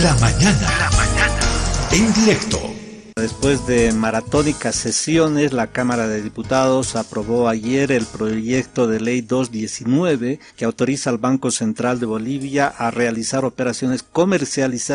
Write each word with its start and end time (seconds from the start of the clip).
La 0.00 0.14
mañana. 0.14 0.70
La 0.78 0.90
mañana. 0.96 1.40
En 1.92 2.12
directo. 2.14 2.58
Después 3.14 3.66
de 3.66 3.92
maratónicas 3.92 4.74
sesiones, 4.74 5.52
la 5.52 5.66
Cámara 5.66 6.08
de 6.08 6.22
Diputados 6.22 6.96
aprobó 6.96 7.46
ayer 7.46 7.92
el 7.92 8.06
proyecto 8.06 8.86
de 8.86 9.00
ley 9.00 9.20
219 9.20 10.40
que 10.56 10.64
autoriza 10.64 11.10
al 11.10 11.18
Banco 11.18 11.50
Central 11.50 12.00
de 12.00 12.06
Bolivia 12.06 12.68
a 12.68 12.90
realizar 12.90 13.44
operaciones 13.44 14.02
comerciales 14.02 14.88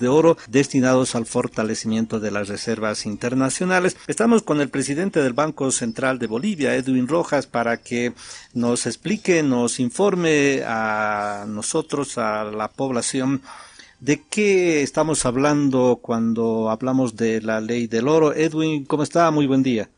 de 0.00 0.08
oro 0.08 0.38
destinados 0.48 1.14
al 1.14 1.26
fortalecimiento 1.26 2.20
de 2.20 2.30
las 2.30 2.48
reservas 2.48 3.04
internacionales. 3.04 3.98
Estamos 4.06 4.42
con 4.42 4.62
el 4.62 4.70
presidente 4.70 5.22
del 5.22 5.34
Banco 5.34 5.70
Central 5.70 6.18
de 6.18 6.26
Bolivia, 6.26 6.74
Edwin 6.74 7.06
Rojas, 7.06 7.46
para 7.46 7.76
que 7.76 8.14
nos 8.54 8.86
explique, 8.86 9.42
nos 9.42 9.78
informe 9.78 10.62
a 10.66 11.44
nosotros, 11.46 12.16
a 12.16 12.44
la 12.44 12.68
población, 12.68 13.42
¿De 14.04 14.20
qué 14.20 14.82
estamos 14.82 15.24
hablando 15.24 15.98
cuando 16.02 16.68
hablamos 16.68 17.16
de 17.16 17.40
la 17.40 17.62
ley 17.62 17.86
del 17.86 18.06
oro? 18.06 18.34
Edwin, 18.34 18.84
¿cómo 18.84 19.02
está? 19.02 19.30
Muy 19.30 19.46
buen 19.46 19.62
día. 19.62 19.88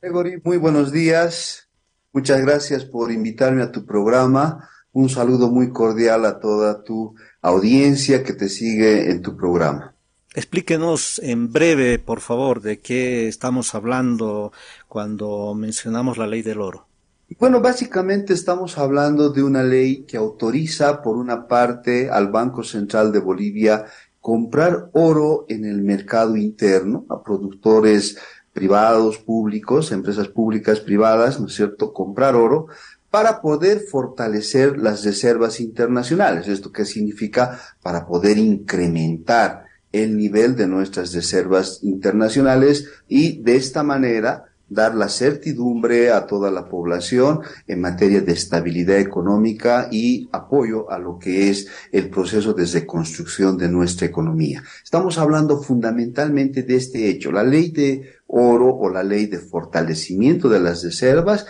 Gregory, 0.00 0.40
muy 0.44 0.56
buenos 0.56 0.92
días. 0.92 1.68
Muchas 2.12 2.42
gracias 2.42 2.84
por 2.84 3.10
invitarme 3.10 3.64
a 3.64 3.72
tu 3.72 3.84
programa. 3.84 4.70
Un 4.92 5.08
saludo 5.08 5.50
muy 5.50 5.72
cordial 5.72 6.26
a 6.26 6.38
toda 6.38 6.84
tu 6.84 7.16
audiencia 7.42 8.22
que 8.22 8.34
te 8.34 8.48
sigue 8.48 9.10
en 9.10 9.20
tu 9.20 9.36
programa. 9.36 9.96
Explíquenos 10.32 11.18
en 11.18 11.52
breve, 11.52 11.98
por 11.98 12.20
favor, 12.20 12.62
de 12.62 12.78
qué 12.78 13.26
estamos 13.26 13.74
hablando 13.74 14.52
cuando 14.86 15.56
mencionamos 15.56 16.18
la 16.18 16.28
ley 16.28 16.42
del 16.42 16.60
oro. 16.60 16.86
Bueno, 17.28 17.60
básicamente 17.60 18.32
estamos 18.32 18.78
hablando 18.78 19.30
de 19.30 19.42
una 19.42 19.64
ley 19.64 20.04
que 20.04 20.16
autoriza, 20.16 21.02
por 21.02 21.16
una 21.16 21.48
parte, 21.48 22.08
al 22.08 22.28
Banco 22.28 22.62
Central 22.62 23.10
de 23.10 23.18
Bolivia 23.18 23.86
comprar 24.20 24.90
oro 24.92 25.44
en 25.48 25.64
el 25.64 25.82
mercado 25.82 26.36
interno 26.36 27.04
a 27.10 27.22
productores 27.24 28.16
privados, 28.52 29.18
públicos, 29.18 29.90
empresas 29.90 30.28
públicas, 30.28 30.78
privadas, 30.78 31.40
¿no 31.40 31.48
es 31.48 31.54
cierto?, 31.54 31.92
comprar 31.92 32.36
oro 32.36 32.68
para 33.10 33.42
poder 33.42 33.80
fortalecer 33.80 34.78
las 34.78 35.04
reservas 35.04 35.58
internacionales. 35.60 36.46
¿Esto 36.46 36.70
qué 36.70 36.84
significa? 36.84 37.60
Para 37.82 38.06
poder 38.06 38.38
incrementar 38.38 39.64
el 39.90 40.16
nivel 40.16 40.54
de 40.54 40.68
nuestras 40.68 41.12
reservas 41.12 41.80
internacionales 41.82 42.88
y 43.08 43.42
de 43.42 43.56
esta 43.56 43.82
manera 43.82 44.45
dar 44.68 44.94
la 44.94 45.08
certidumbre 45.08 46.10
a 46.10 46.26
toda 46.26 46.50
la 46.50 46.68
población 46.68 47.40
en 47.68 47.80
materia 47.80 48.20
de 48.20 48.32
estabilidad 48.32 48.98
económica 48.98 49.88
y 49.90 50.28
apoyo 50.32 50.90
a 50.90 50.98
lo 50.98 51.18
que 51.18 51.50
es 51.50 51.68
el 51.92 52.10
proceso 52.10 52.52
de 52.52 52.66
reconstrucción 52.66 53.56
de 53.56 53.68
nuestra 53.68 54.06
economía. 54.06 54.62
Estamos 54.82 55.18
hablando 55.18 55.62
fundamentalmente 55.62 56.62
de 56.62 56.76
este 56.76 57.08
hecho. 57.08 57.30
La 57.30 57.44
ley 57.44 57.70
de 57.70 58.10
oro 58.26 58.74
o 58.74 58.90
la 58.90 59.02
ley 59.02 59.26
de 59.26 59.38
fortalecimiento 59.38 60.48
de 60.48 60.60
las 60.60 60.82
reservas 60.82 61.46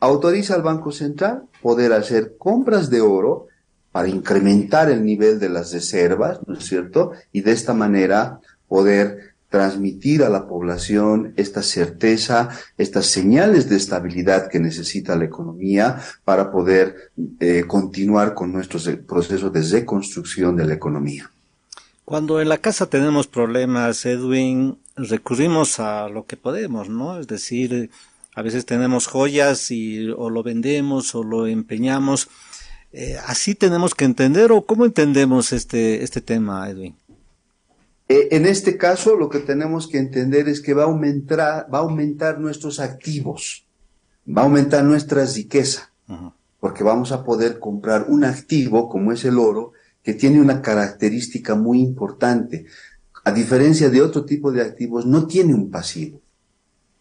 autoriza 0.00 0.54
al 0.54 0.62
Banco 0.62 0.92
Central 0.92 1.44
poder 1.62 1.92
hacer 1.92 2.36
compras 2.36 2.90
de 2.90 3.00
oro 3.00 3.46
para 3.92 4.08
incrementar 4.08 4.90
el 4.90 5.04
nivel 5.04 5.38
de 5.38 5.48
las 5.48 5.72
reservas, 5.72 6.40
¿no 6.46 6.54
es 6.54 6.64
cierto? 6.64 7.12
Y 7.32 7.40
de 7.40 7.52
esta 7.52 7.72
manera 7.72 8.40
poder 8.68 9.35
transmitir 9.56 10.22
a 10.22 10.28
la 10.28 10.46
población 10.46 11.32
esta 11.38 11.62
certeza, 11.62 12.50
estas 12.76 13.06
señales 13.06 13.70
de 13.70 13.76
estabilidad 13.76 14.50
que 14.50 14.60
necesita 14.60 15.16
la 15.16 15.24
economía 15.24 15.98
para 16.26 16.52
poder 16.52 17.10
eh, 17.40 17.64
continuar 17.66 18.34
con 18.34 18.52
nuestro 18.52 18.78
proceso 19.06 19.48
de 19.48 19.62
reconstrucción 19.62 20.56
de 20.56 20.66
la 20.66 20.74
economía. 20.74 21.30
Cuando 22.04 22.38
en 22.42 22.50
la 22.50 22.58
casa 22.58 22.90
tenemos 22.90 23.28
problemas, 23.28 24.04
Edwin, 24.04 24.76
recurrimos 24.94 25.80
a 25.80 26.10
lo 26.10 26.26
que 26.26 26.36
podemos, 26.36 26.90
¿no? 26.90 27.18
Es 27.18 27.26
decir, 27.26 27.88
a 28.34 28.42
veces 28.42 28.66
tenemos 28.66 29.06
joyas 29.06 29.70
y 29.70 30.10
o 30.10 30.28
lo 30.28 30.42
vendemos 30.42 31.14
o 31.14 31.24
lo 31.24 31.46
empeñamos. 31.46 32.28
Eh, 32.92 33.16
así 33.26 33.54
tenemos 33.54 33.94
que 33.94 34.04
entender 34.04 34.52
o 34.52 34.66
cómo 34.66 34.84
entendemos 34.84 35.54
este, 35.54 36.04
este 36.04 36.20
tema, 36.20 36.68
Edwin. 36.68 36.94
Eh, 38.08 38.28
en 38.30 38.46
este 38.46 38.76
caso, 38.76 39.16
lo 39.16 39.28
que 39.28 39.40
tenemos 39.40 39.88
que 39.88 39.98
entender 39.98 40.48
es 40.48 40.60
que 40.60 40.74
va 40.74 40.82
a 40.82 40.86
aumentar, 40.86 41.66
va 41.72 41.78
a 41.78 41.82
aumentar 41.82 42.38
nuestros 42.38 42.78
activos, 42.78 43.66
va 44.26 44.42
a 44.42 44.44
aumentar 44.44 44.84
nuestra 44.84 45.24
riqueza, 45.24 45.90
porque 46.60 46.84
vamos 46.84 47.10
a 47.10 47.24
poder 47.24 47.58
comprar 47.58 48.06
un 48.08 48.24
activo 48.24 48.88
como 48.88 49.12
es 49.12 49.24
el 49.24 49.38
oro, 49.38 49.72
que 50.02 50.14
tiene 50.14 50.40
una 50.40 50.62
característica 50.62 51.56
muy 51.56 51.80
importante. 51.80 52.66
A 53.24 53.32
diferencia 53.32 53.90
de 53.90 54.02
otro 54.02 54.24
tipo 54.24 54.52
de 54.52 54.62
activos, 54.62 55.04
no 55.04 55.26
tiene 55.26 55.52
un 55.52 55.68
pasivo. 55.68 56.20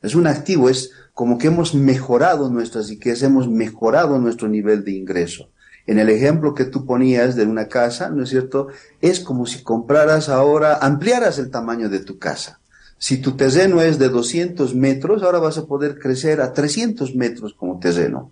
Es 0.01 0.15
un 0.15 0.25
activo, 0.25 0.69
es 0.69 0.91
como 1.13 1.37
que 1.37 1.47
hemos 1.47 1.75
mejorado 1.75 2.49
nuestra 2.49 2.81
riqueza, 2.81 3.27
hemos 3.27 3.47
mejorado 3.47 4.17
nuestro 4.17 4.47
nivel 4.47 4.83
de 4.83 4.91
ingreso. 4.93 5.49
En 5.87 5.99
el 5.99 6.09
ejemplo 6.09 6.53
que 6.53 6.65
tú 6.65 6.85
ponías 6.85 7.35
de 7.35 7.45
una 7.45 7.67
casa, 7.67 8.09
¿no 8.09 8.23
es 8.23 8.29
cierto? 8.29 8.67
Es 9.01 9.19
como 9.19 9.45
si 9.45 9.63
compraras 9.63 10.29
ahora, 10.29 10.79
ampliaras 10.81 11.37
el 11.37 11.51
tamaño 11.51 11.89
de 11.89 11.99
tu 11.99 12.17
casa. 12.17 12.59
Si 12.97 13.17
tu 13.17 13.35
terreno 13.35 13.81
es 13.81 13.99
de 13.99 14.09
200 14.09 14.73
metros, 14.73 15.21
ahora 15.21 15.39
vas 15.39 15.57
a 15.57 15.65
poder 15.65 15.99
crecer 15.99 16.41
a 16.41 16.53
300 16.53 17.15
metros 17.15 17.53
como 17.53 17.79
terreno. 17.79 18.31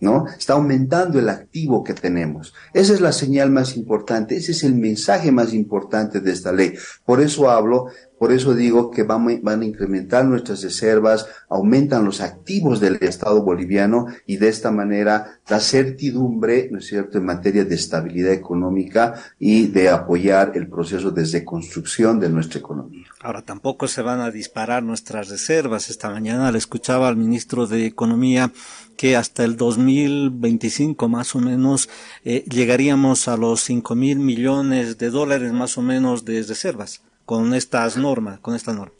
¿no? 0.00 0.26
Está 0.28 0.52
aumentando 0.52 1.18
el 1.18 1.28
activo 1.28 1.82
que 1.82 1.94
tenemos. 1.94 2.54
Esa 2.72 2.94
es 2.94 3.00
la 3.00 3.12
señal 3.12 3.50
más 3.50 3.76
importante, 3.76 4.36
ese 4.36 4.52
es 4.52 4.62
el 4.62 4.74
mensaje 4.74 5.32
más 5.32 5.52
importante 5.52 6.20
de 6.20 6.32
esta 6.32 6.52
ley. 6.52 6.74
Por 7.04 7.20
eso 7.20 7.50
hablo, 7.50 7.86
por 8.18 8.32
eso 8.32 8.54
digo 8.54 8.90
que 8.90 9.04
van, 9.04 9.40
van 9.42 9.62
a 9.62 9.64
incrementar 9.64 10.24
nuestras 10.24 10.62
reservas, 10.62 11.26
aumentan 11.48 12.04
los 12.04 12.20
activos 12.20 12.80
del 12.80 12.96
Estado 13.00 13.42
boliviano 13.42 14.06
y 14.26 14.36
de 14.36 14.48
esta 14.48 14.70
manera 14.70 15.40
da 15.46 15.60
certidumbre, 15.60 16.68
¿no 16.70 16.78
es 16.78 16.86
cierto?, 16.86 17.18
en 17.18 17.24
materia 17.24 17.64
de 17.64 17.74
estabilidad 17.74 18.32
económica 18.32 19.14
y 19.38 19.68
de 19.68 19.88
apoyar 19.88 20.52
el 20.54 20.68
proceso 20.68 21.10
de 21.10 21.24
reconstrucción 21.24 22.18
de 22.20 22.28
nuestra 22.28 22.58
economía. 22.58 23.06
Ahora 23.20 23.42
tampoco 23.42 23.88
se 23.88 24.02
van 24.02 24.20
a 24.20 24.30
disparar 24.30 24.82
nuestras 24.82 25.28
reservas. 25.28 25.90
Esta 25.90 26.10
mañana 26.10 26.52
le 26.52 26.58
escuchaba 26.58 27.08
al 27.08 27.16
ministro 27.16 27.66
de 27.66 27.86
Economía 27.86 28.52
que 28.96 29.16
hasta 29.16 29.44
el 29.44 29.56
2025 29.56 31.08
más 31.08 31.34
o 31.34 31.40
menos 31.40 31.88
eh, 32.24 32.44
llegaríamos 32.50 33.28
a 33.28 33.36
los 33.36 33.60
5 33.62 33.94
mil 33.94 34.18
millones 34.18 34.98
de 34.98 35.10
dólares 35.10 35.52
más 35.52 35.78
o 35.78 35.82
menos 35.82 36.24
de 36.24 36.42
reservas 36.42 37.02
con 37.28 37.52
estas 37.52 37.98
normas, 37.98 38.38
con 38.38 38.54
esta 38.54 38.72
norma. 38.72 38.94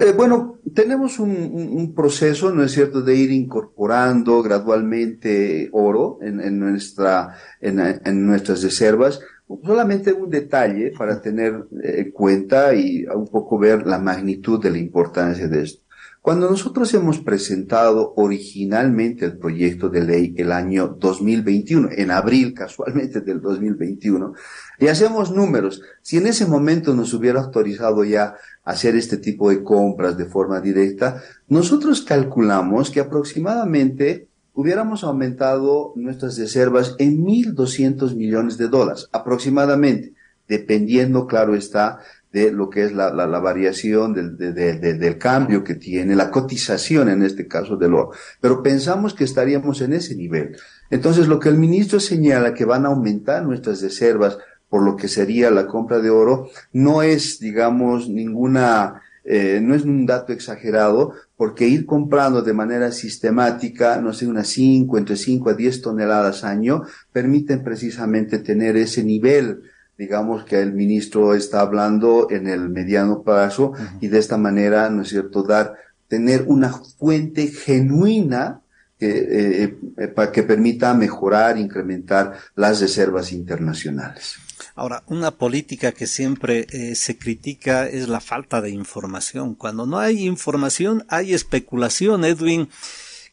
Eh, 0.00 0.14
bueno, 0.16 0.58
tenemos 0.74 1.18
un, 1.18 1.92
proceso, 1.94 2.50
¿no 2.50 2.62
es 2.62 2.72
cierto?, 2.72 3.02
de 3.02 3.14
ir 3.14 3.30
incorporando 3.30 4.42
gradualmente 4.42 5.68
oro 5.72 6.18
en, 6.22 6.58
nuestra, 6.58 7.36
en, 7.60 8.26
nuestras 8.26 8.62
reservas. 8.62 9.20
Solamente 9.62 10.14
un 10.14 10.30
detalle 10.30 10.94
para 10.96 11.20
tener 11.20 11.66
en 11.72 12.06
eh, 12.08 12.10
cuenta 12.10 12.74
y 12.74 13.04
un 13.04 13.28
poco 13.28 13.58
ver 13.58 13.86
la 13.86 13.98
magnitud 13.98 14.58
de 14.58 14.70
la 14.70 14.78
importancia 14.78 15.46
de 15.46 15.62
esto. 15.62 15.85
Cuando 16.26 16.50
nosotros 16.50 16.92
hemos 16.92 17.20
presentado 17.20 18.12
originalmente 18.16 19.24
el 19.24 19.38
proyecto 19.38 19.88
de 19.88 20.02
ley 20.02 20.34
el 20.36 20.50
año 20.50 20.96
2021, 20.98 21.90
en 21.92 22.10
abril 22.10 22.52
casualmente 22.52 23.20
del 23.20 23.40
2021, 23.40 24.34
y 24.80 24.88
hacemos 24.88 25.30
números, 25.30 25.82
si 26.02 26.16
en 26.16 26.26
ese 26.26 26.44
momento 26.46 26.96
nos 26.96 27.14
hubiera 27.14 27.40
autorizado 27.40 28.02
ya 28.02 28.34
hacer 28.64 28.96
este 28.96 29.18
tipo 29.18 29.50
de 29.50 29.62
compras 29.62 30.18
de 30.18 30.24
forma 30.24 30.60
directa, 30.60 31.22
nosotros 31.46 32.02
calculamos 32.02 32.90
que 32.90 32.98
aproximadamente 32.98 34.26
hubiéramos 34.52 35.04
aumentado 35.04 35.92
nuestras 35.94 36.36
reservas 36.36 36.96
en 36.98 37.24
1.200 37.24 38.16
millones 38.16 38.58
de 38.58 38.66
dólares, 38.66 39.08
aproximadamente, 39.12 40.12
dependiendo, 40.48 41.28
claro 41.28 41.54
está, 41.54 42.00
de 42.36 42.52
lo 42.52 42.68
que 42.68 42.84
es 42.84 42.92
la, 42.92 43.14
la, 43.14 43.26
la 43.26 43.38
variación 43.38 44.12
del, 44.12 44.36
de, 44.36 44.52
de, 44.52 44.94
del 44.94 45.16
cambio 45.16 45.64
que 45.64 45.74
tiene, 45.74 46.14
la 46.14 46.30
cotización 46.30 47.08
en 47.08 47.22
este 47.22 47.48
caso 47.48 47.78
del 47.78 47.94
oro. 47.94 48.10
Pero 48.42 48.62
pensamos 48.62 49.14
que 49.14 49.24
estaríamos 49.24 49.80
en 49.80 49.94
ese 49.94 50.14
nivel. 50.14 50.54
Entonces, 50.90 51.28
lo 51.28 51.40
que 51.40 51.48
el 51.48 51.56
ministro 51.56 51.98
señala 51.98 52.52
que 52.52 52.66
van 52.66 52.84
a 52.84 52.88
aumentar 52.88 53.42
nuestras 53.42 53.80
reservas 53.80 54.36
por 54.68 54.82
lo 54.82 54.96
que 54.96 55.08
sería 55.08 55.50
la 55.50 55.66
compra 55.66 56.00
de 56.00 56.10
oro, 56.10 56.50
no 56.74 57.02
es, 57.02 57.38
digamos, 57.40 58.10
ninguna, 58.10 59.00
eh, 59.24 59.60
no 59.62 59.74
es 59.74 59.84
un 59.84 60.04
dato 60.04 60.34
exagerado, 60.34 61.14
porque 61.38 61.66
ir 61.66 61.86
comprando 61.86 62.42
de 62.42 62.52
manera 62.52 62.92
sistemática, 62.92 63.98
no 63.98 64.12
sé, 64.12 64.26
unas 64.26 64.48
5, 64.48 64.98
entre 64.98 65.16
5 65.16 65.48
a 65.48 65.54
10 65.54 65.80
toneladas 65.80 66.44
año, 66.44 66.82
permiten 67.12 67.64
precisamente 67.64 68.40
tener 68.40 68.76
ese 68.76 69.02
nivel 69.02 69.62
digamos 69.98 70.44
que 70.44 70.60
el 70.60 70.72
ministro 70.72 71.34
está 71.34 71.60
hablando 71.60 72.28
en 72.30 72.46
el 72.48 72.68
mediano 72.68 73.22
plazo 73.22 73.72
y 74.00 74.08
de 74.08 74.18
esta 74.18 74.36
manera, 74.36 74.90
¿no 74.90 75.02
es 75.02 75.08
cierto?, 75.08 75.42
dar, 75.42 75.74
tener 76.08 76.44
una 76.46 76.72
fuente 76.72 77.48
genuina 77.48 78.60
que, 78.98 79.08
eh, 79.08 79.78
eh, 79.98 80.08
para 80.08 80.32
que 80.32 80.42
permita 80.42 80.94
mejorar, 80.94 81.58
incrementar 81.58 82.34
las 82.54 82.80
reservas 82.80 83.32
internacionales. 83.32 84.36
Ahora, 84.74 85.02
una 85.06 85.32
política 85.32 85.92
que 85.92 86.06
siempre 86.06 86.66
eh, 86.70 86.94
se 86.94 87.16
critica 87.18 87.86
es 87.86 88.08
la 88.08 88.20
falta 88.20 88.60
de 88.60 88.70
información. 88.70 89.54
Cuando 89.54 89.86
no 89.86 89.98
hay 89.98 90.26
información, 90.26 91.04
hay 91.08 91.34
especulación, 91.34 92.24
Edwin. 92.24 92.68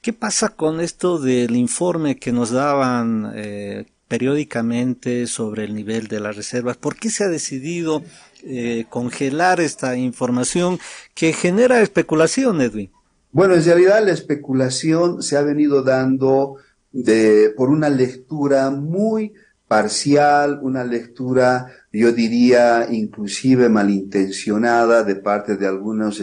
¿Qué 0.01 0.11
pasa 0.11 0.49
con 0.49 0.81
esto 0.81 1.17
del 1.17 1.55
informe 1.55 2.17
que 2.17 2.33
nos 2.33 2.51
daban 2.51 3.31
eh, 3.35 3.85
periódicamente 4.13 5.25
sobre 5.25 5.63
el 5.63 5.73
nivel 5.73 6.07
de 6.07 6.19
las 6.19 6.35
reservas? 6.35 6.77
¿Por 6.77 6.97
qué 6.97 7.09
se 7.09 7.23
ha 7.23 7.29
decidido 7.29 8.03
eh, 8.43 8.85
congelar 8.87 9.59
esta 9.59 9.97
información 9.97 10.77
que 11.15 11.33
genera 11.33 11.81
especulación, 11.81 12.61
Edwin? 12.61 12.91
Bueno, 13.31 13.55
en 13.55 13.65
realidad 13.65 14.05
la 14.05 14.11
especulación 14.11 15.23
se 15.23 15.35
ha 15.35 15.41
venido 15.41 15.81
dando 15.81 16.57
de, 16.91 17.51
por 17.57 17.71
una 17.71 17.89
lectura 17.89 18.69
muy 18.69 19.33
parcial, 19.73 20.59
una 20.61 20.83
lectura, 20.83 21.65
yo 21.91 22.11
diría, 22.11 22.89
inclusive 22.91 23.69
malintencionada 23.69 25.03
de 25.03 25.15
parte 25.15 25.57
de 25.57 25.65
algunos, 25.65 26.21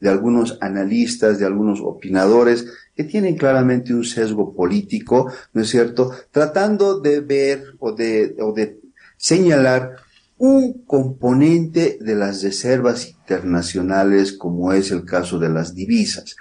de 0.00 0.08
algunos 0.08 0.56
analistas, 0.62 1.38
de 1.38 1.44
algunos 1.44 1.80
opinadores 1.82 2.64
que 2.96 3.04
tienen 3.04 3.36
claramente 3.36 3.92
un 3.92 4.06
sesgo 4.06 4.54
político, 4.54 5.30
¿no 5.52 5.60
es 5.60 5.68
cierto? 5.68 6.12
Tratando 6.30 6.98
de 6.98 7.20
ver 7.20 7.62
o 7.78 7.92
de, 7.92 8.34
o 8.40 8.54
de 8.54 8.80
señalar 9.18 9.96
un 10.38 10.84
componente 10.86 11.98
de 12.00 12.14
las 12.14 12.42
reservas 12.42 13.06
internacionales 13.06 14.32
como 14.32 14.72
es 14.72 14.90
el 14.92 15.04
caso 15.04 15.38
de 15.38 15.50
las 15.50 15.74
divisas. 15.74 16.36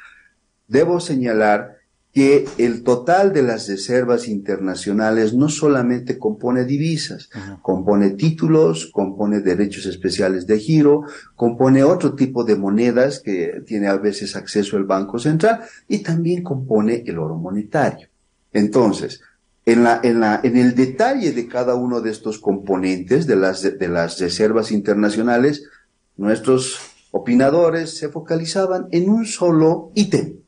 Debo 0.65 1.01
señalar 1.01 1.76
que 2.18 2.48
el 2.58 2.81
total 2.81 3.31
de 3.31 3.44
las 3.44 3.68
reservas 3.68 4.28
internacionales 4.28 5.36
no 5.36 5.50
solamente 5.50 6.18
compone 6.18 6.66
divisas, 6.66 7.30
compone 7.62 8.10
títulos, 8.10 8.90
compone 8.92 9.42
derechos 9.42 9.86
especiales 9.86 10.48
de 10.48 10.58
giro, 10.58 11.04
compone 11.36 11.84
otro 11.84 12.16
tipo 12.16 12.44
de 12.44 12.56
monedas 12.56 13.19
que 13.19 13.62
tiene 13.68 13.86
a 13.86 13.98
veces 13.98 14.36
acceso 14.36 14.78
el 14.78 14.86
Banco 14.86 15.19
Central 15.19 15.60
y 15.88 16.00
también 16.00 16.42
compone 16.42 17.04
el 17.06 17.19
oro 17.19 17.36
monetario. 17.36 18.08
Entonces, 18.52 19.22
en, 19.68 19.84
la, 19.84 20.00
en, 20.02 20.19
la, 20.19 20.40
en 20.42 20.58
el 20.58 20.74
detalle 20.74 21.34
de 21.34 21.48
cada 21.48 21.75
uno 21.75 22.02
de 22.02 22.10
estos 22.10 22.40
componentes 22.40 23.28
de 23.28 23.36
las, 23.36 23.62
de 23.62 23.88
las 23.88 24.19
reservas 24.19 24.72
internacionales, 24.72 25.66
nuestros 26.16 26.80
opinadores 27.12 27.96
se 27.96 28.10
focalizaban 28.10 28.88
en 28.90 29.08
un 29.08 29.28
solo 29.28 29.92
ítem 29.94 30.46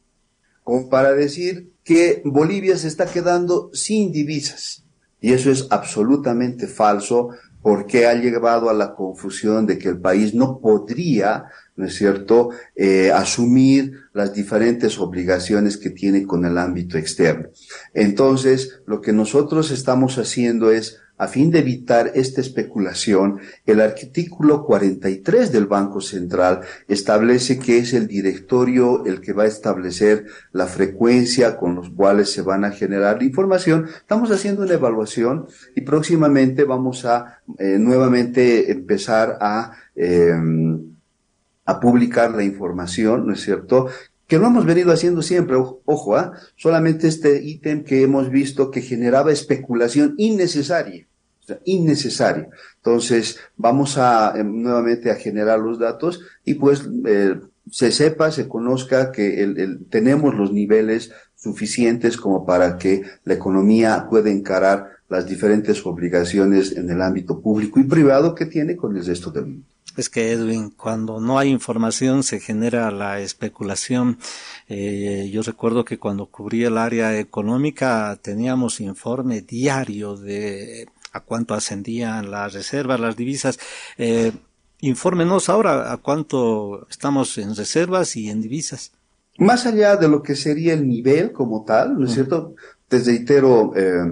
como 0.69 0.87
para 0.87 1.13
decir 1.13 1.71
que 1.83 2.21
Bolivia 2.23 2.77
se 2.77 2.89
está 2.89 3.07
quedando 3.07 3.71
sin 3.73 4.11
divisas. 4.11 4.83
Y 5.19 5.33
eso 5.33 5.49
es 5.49 5.65
absolutamente 5.71 6.67
falso 6.67 7.29
porque 7.63 8.05
ha 8.05 8.13
llevado 8.13 8.69
a 8.69 8.75
la 8.75 8.93
confusión 8.93 9.65
de 9.65 9.79
que 9.79 9.89
el 9.89 9.99
país 9.99 10.35
no 10.35 10.59
podría, 10.59 11.45
¿no 11.75 11.87
es 11.87 11.95
cierto?, 11.95 12.51
eh, 12.75 13.11
asumir 13.11 13.93
las 14.13 14.31
diferentes 14.31 14.99
obligaciones 14.99 15.75
que 15.75 15.89
tiene 15.89 16.27
con 16.27 16.45
el 16.45 16.55
ámbito 16.59 16.99
externo. 16.99 17.49
Entonces, 17.95 18.81
lo 18.85 19.01
que 19.01 19.11
nosotros 19.11 19.71
estamos 19.71 20.19
haciendo 20.19 20.69
es 20.69 20.99
a 21.19 21.27
fin 21.27 21.51
de 21.51 21.59
evitar 21.59 22.11
esta 22.15 22.39
especulación, 22.39 23.39
el 23.65 23.81
artículo 23.81 24.65
43 24.65 25.51
del 25.51 25.67
Banco 25.67 25.99
Central 25.99 26.61
establece 26.87 27.59
que 27.59 27.77
es 27.77 27.93
el 27.93 28.07
directorio 28.07 29.05
el 29.05 29.19
que 29.19 29.33
va 29.33 29.43
a 29.43 29.47
establecer 29.47 30.25
la 30.53 30.65
frecuencia 30.65 31.57
con 31.57 31.75
los 31.75 31.89
cuales 31.89 32.31
se 32.31 32.41
van 32.41 32.63
a 32.63 32.71
generar 32.71 33.17
la 33.17 33.25
información. 33.25 33.87
Estamos 33.97 34.31
haciendo 34.31 34.63
una 34.63 34.75
evaluación 34.75 35.47
y 35.75 35.81
próximamente 35.81 36.63
vamos 36.63 37.03
a 37.03 37.41
eh, 37.57 37.77
nuevamente 37.77 38.71
empezar 38.71 39.37
a, 39.41 39.73
em, 39.95 40.95
a 41.65 41.81
publicar 41.81 42.31
la 42.33 42.45
información, 42.45 43.27
¿no 43.27 43.33
es 43.33 43.41
cierto? 43.41 43.89
que 44.25 44.37
lo 44.37 44.45
hemos 44.45 44.63
venido 44.63 44.93
haciendo 44.93 45.23
siempre, 45.23 45.57
ojo, 45.57 46.15
¿ah? 46.15 46.33
solamente 46.55 47.07
este 47.07 47.41
ítem 47.43 47.83
que 47.83 48.03
hemos 48.03 48.29
visto 48.29 48.69
que 48.69 48.81
generaba 48.81 49.31
especulación 49.31 50.13
innecesaria 50.17 51.08
innecesario. 51.65 52.49
Entonces, 52.77 53.39
vamos 53.57 53.97
a 53.97 54.33
eh, 54.37 54.43
nuevamente 54.43 55.11
a 55.11 55.15
generar 55.15 55.59
los 55.59 55.79
datos 55.79 56.21
y 56.45 56.55
pues 56.55 56.87
eh, 57.05 57.39
se 57.71 57.91
sepa, 57.91 58.31
se 58.31 58.47
conozca 58.47 59.11
que 59.11 59.43
el, 59.43 59.85
tenemos 59.89 60.35
los 60.35 60.51
niveles 60.51 61.11
suficientes 61.35 62.17
como 62.17 62.45
para 62.45 62.77
que 62.77 63.03
la 63.23 63.33
economía 63.33 64.07
pueda 64.09 64.29
encarar 64.29 64.89
las 65.07 65.25
diferentes 65.27 65.85
obligaciones 65.85 66.75
en 66.75 66.89
el 66.89 67.01
ámbito 67.01 67.39
público 67.39 67.79
y 67.79 67.83
privado 67.83 68.35
que 68.35 68.45
tiene 68.45 68.75
con 68.75 68.95
el 68.95 69.05
resto 69.05 69.31
del 69.31 69.45
mundo. 69.45 69.65
Es 69.97 70.09
que 70.09 70.31
Edwin, 70.31 70.69
cuando 70.69 71.19
no 71.19 71.39
hay 71.39 71.49
información 71.49 72.23
se 72.23 72.39
genera 72.39 72.91
la 72.91 73.19
especulación. 73.19 74.17
Eh, 74.69 75.29
yo 75.33 75.41
recuerdo 75.41 75.83
que 75.83 75.97
cuando 75.97 76.27
cubrí 76.27 76.63
el 76.63 76.77
área 76.77 77.17
económica 77.19 78.17
teníamos 78.21 78.79
informe 78.79 79.41
diario 79.41 80.15
de 80.15 80.87
a 81.11 81.19
cuánto 81.21 81.53
ascendían 81.53 82.31
las 82.31 82.53
reservas, 82.53 82.99
las 82.99 83.15
divisas. 83.15 83.59
Eh, 83.97 84.31
infórmenos 84.81 85.49
ahora 85.49 85.91
a 85.91 85.97
cuánto 85.97 86.87
estamos 86.89 87.37
en 87.37 87.55
reservas 87.55 88.15
y 88.15 88.29
en 88.29 88.41
divisas. 88.41 88.91
Más 89.37 89.65
allá 89.65 89.95
de 89.95 90.09
lo 90.09 90.21
que 90.21 90.35
sería 90.35 90.73
el 90.73 90.87
nivel 90.87 91.31
como 91.31 91.63
tal, 91.63 91.97
¿no 91.97 92.05
es 92.05 92.13
cierto? 92.13 92.55
Te 92.87 92.99
reitero, 92.99 93.71
eh, 93.75 94.03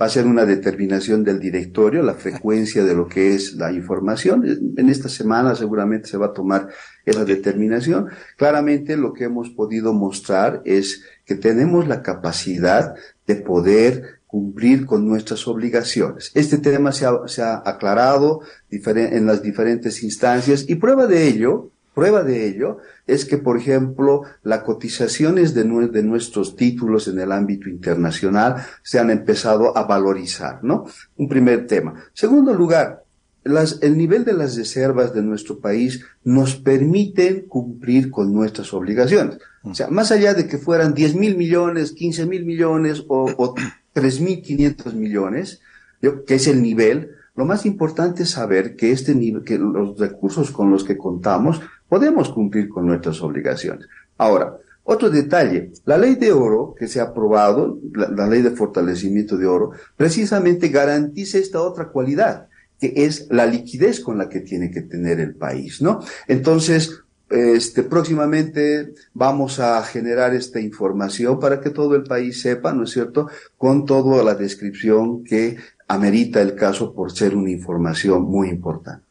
va 0.00 0.06
a 0.06 0.10
ser 0.10 0.26
una 0.26 0.44
determinación 0.44 1.24
del 1.24 1.40
directorio, 1.40 2.02
la 2.02 2.14
frecuencia 2.14 2.84
de 2.84 2.94
lo 2.94 3.08
que 3.08 3.34
es 3.34 3.54
la 3.54 3.72
información. 3.72 4.44
En 4.76 4.88
esta 4.90 5.08
semana 5.08 5.54
seguramente 5.54 6.08
se 6.08 6.18
va 6.18 6.26
a 6.26 6.32
tomar 6.32 6.68
esa 7.06 7.24
determinación. 7.24 8.08
Claramente 8.36 8.96
lo 8.96 9.14
que 9.14 9.24
hemos 9.24 9.50
podido 9.50 9.94
mostrar 9.94 10.60
es 10.64 11.02
que 11.24 11.34
tenemos 11.34 11.88
la 11.88 12.02
capacidad 12.02 12.94
de 13.26 13.36
poder 13.36 14.20
cumplir 14.34 14.84
con 14.84 15.06
nuestras 15.06 15.46
obligaciones. 15.46 16.32
Este 16.34 16.58
tema 16.58 16.90
se 16.90 17.06
ha, 17.06 17.62
aclarado 17.64 18.40
en 18.68 19.26
las 19.26 19.44
diferentes 19.44 20.02
instancias 20.02 20.64
y 20.68 20.74
prueba 20.74 21.06
de 21.06 21.28
ello, 21.28 21.70
prueba 21.94 22.24
de 22.24 22.48
ello 22.48 22.78
es 23.06 23.26
que, 23.26 23.38
por 23.38 23.56
ejemplo, 23.56 24.22
las 24.42 24.64
cotizaciones 24.64 25.54
de, 25.54 25.62
de 25.62 26.02
nuestros 26.02 26.56
títulos 26.56 27.06
en 27.06 27.20
el 27.20 27.30
ámbito 27.30 27.68
internacional 27.68 28.56
se 28.82 28.98
han 28.98 29.10
empezado 29.10 29.78
a 29.78 29.84
valorizar, 29.84 30.64
¿no? 30.64 30.86
Un 31.16 31.28
primer 31.28 31.68
tema. 31.68 31.94
Segundo 32.12 32.52
lugar, 32.54 33.04
las, 33.44 33.78
el 33.82 33.96
nivel 33.96 34.24
de 34.24 34.32
las 34.32 34.56
reservas 34.56 35.14
de 35.14 35.22
nuestro 35.22 35.60
país 35.60 36.04
nos 36.24 36.56
permiten 36.56 37.42
cumplir 37.42 38.10
con 38.10 38.34
nuestras 38.34 38.74
obligaciones. 38.74 39.38
O 39.62 39.76
sea, 39.76 39.86
más 39.90 40.10
allá 40.10 40.34
de 40.34 40.48
que 40.48 40.58
fueran 40.58 40.92
10 40.92 41.14
mil 41.14 41.36
millones, 41.36 41.92
15 41.92 42.26
mil 42.26 42.44
millones 42.44 43.04
o, 43.06 43.30
o 43.36 43.54
3.500 43.94 44.92
millones, 44.94 45.60
que 46.00 46.34
es 46.34 46.46
el 46.46 46.62
nivel, 46.62 47.10
lo 47.36 47.44
más 47.44 47.66
importante 47.66 48.22
es 48.22 48.30
saber 48.30 48.76
que 48.76 48.92
este 48.92 49.14
nivel, 49.14 49.42
que 49.42 49.58
los 49.58 49.98
recursos 49.98 50.50
con 50.50 50.70
los 50.70 50.84
que 50.84 50.96
contamos, 50.96 51.60
podemos 51.88 52.28
cumplir 52.28 52.68
con 52.68 52.86
nuestras 52.86 53.20
obligaciones. 53.22 53.86
Ahora, 54.16 54.56
otro 54.84 55.10
detalle, 55.10 55.72
la 55.86 55.96
ley 55.96 56.14
de 56.14 56.30
oro 56.32 56.74
que 56.78 56.88
se 56.88 57.00
ha 57.00 57.04
aprobado, 57.04 57.78
la, 57.94 58.26
ley 58.28 58.42
de 58.42 58.50
fortalecimiento 58.50 59.36
de 59.36 59.46
oro, 59.46 59.72
precisamente 59.96 60.68
garantiza 60.68 61.38
esta 61.38 61.62
otra 61.62 61.88
cualidad, 61.88 62.48
que 62.78 62.92
es 62.96 63.26
la 63.30 63.46
liquidez 63.46 64.00
con 64.00 64.18
la 64.18 64.28
que 64.28 64.40
tiene 64.40 64.70
que 64.70 64.82
tener 64.82 65.20
el 65.20 65.34
país, 65.34 65.80
¿no? 65.80 66.00
Entonces, 66.28 67.00
este, 67.34 67.82
próximamente 67.82 68.94
vamos 69.12 69.58
a 69.58 69.82
generar 69.82 70.34
esta 70.34 70.60
información 70.60 71.40
para 71.40 71.60
que 71.60 71.70
todo 71.70 71.96
el 71.96 72.04
país 72.04 72.40
sepa, 72.40 72.72
¿no 72.72 72.84
es 72.84 72.90
cierto?, 72.90 73.28
con 73.58 73.86
toda 73.86 74.22
la 74.22 74.34
descripción 74.34 75.24
que 75.24 75.56
amerita 75.88 76.40
el 76.40 76.54
caso 76.54 76.94
por 76.94 77.10
ser 77.10 77.34
una 77.34 77.50
información 77.50 78.22
muy 78.22 78.48
importante. 78.48 79.04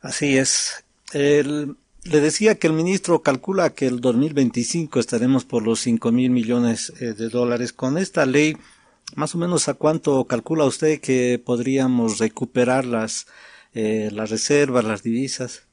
Así 0.00 0.38
es. 0.38 0.84
le 1.12 2.20
decía 2.20 2.54
que 2.54 2.66
el 2.66 2.72
ministro 2.72 3.20
calcula 3.20 3.70
que 3.70 3.86
el 3.86 4.00
2025 4.00 4.98
estaremos 4.98 5.44
por 5.44 5.62
los 5.62 5.80
5 5.80 6.12
mil 6.12 6.30
millones 6.30 6.94
eh, 7.00 7.12
de 7.12 7.28
dólares. 7.28 7.74
Con 7.74 7.98
esta 7.98 8.24
ley, 8.24 8.56
más 9.16 9.34
o 9.34 9.38
menos 9.38 9.68
a 9.68 9.74
cuánto 9.74 10.24
calcula 10.24 10.64
usted 10.64 11.00
que 11.00 11.40
podríamos 11.44 12.18
recuperar 12.18 12.86
las, 12.86 13.26
eh, 13.74 14.08
las 14.12 14.30
reservas, 14.30 14.84
las 14.84 15.02
divisas? 15.02 15.66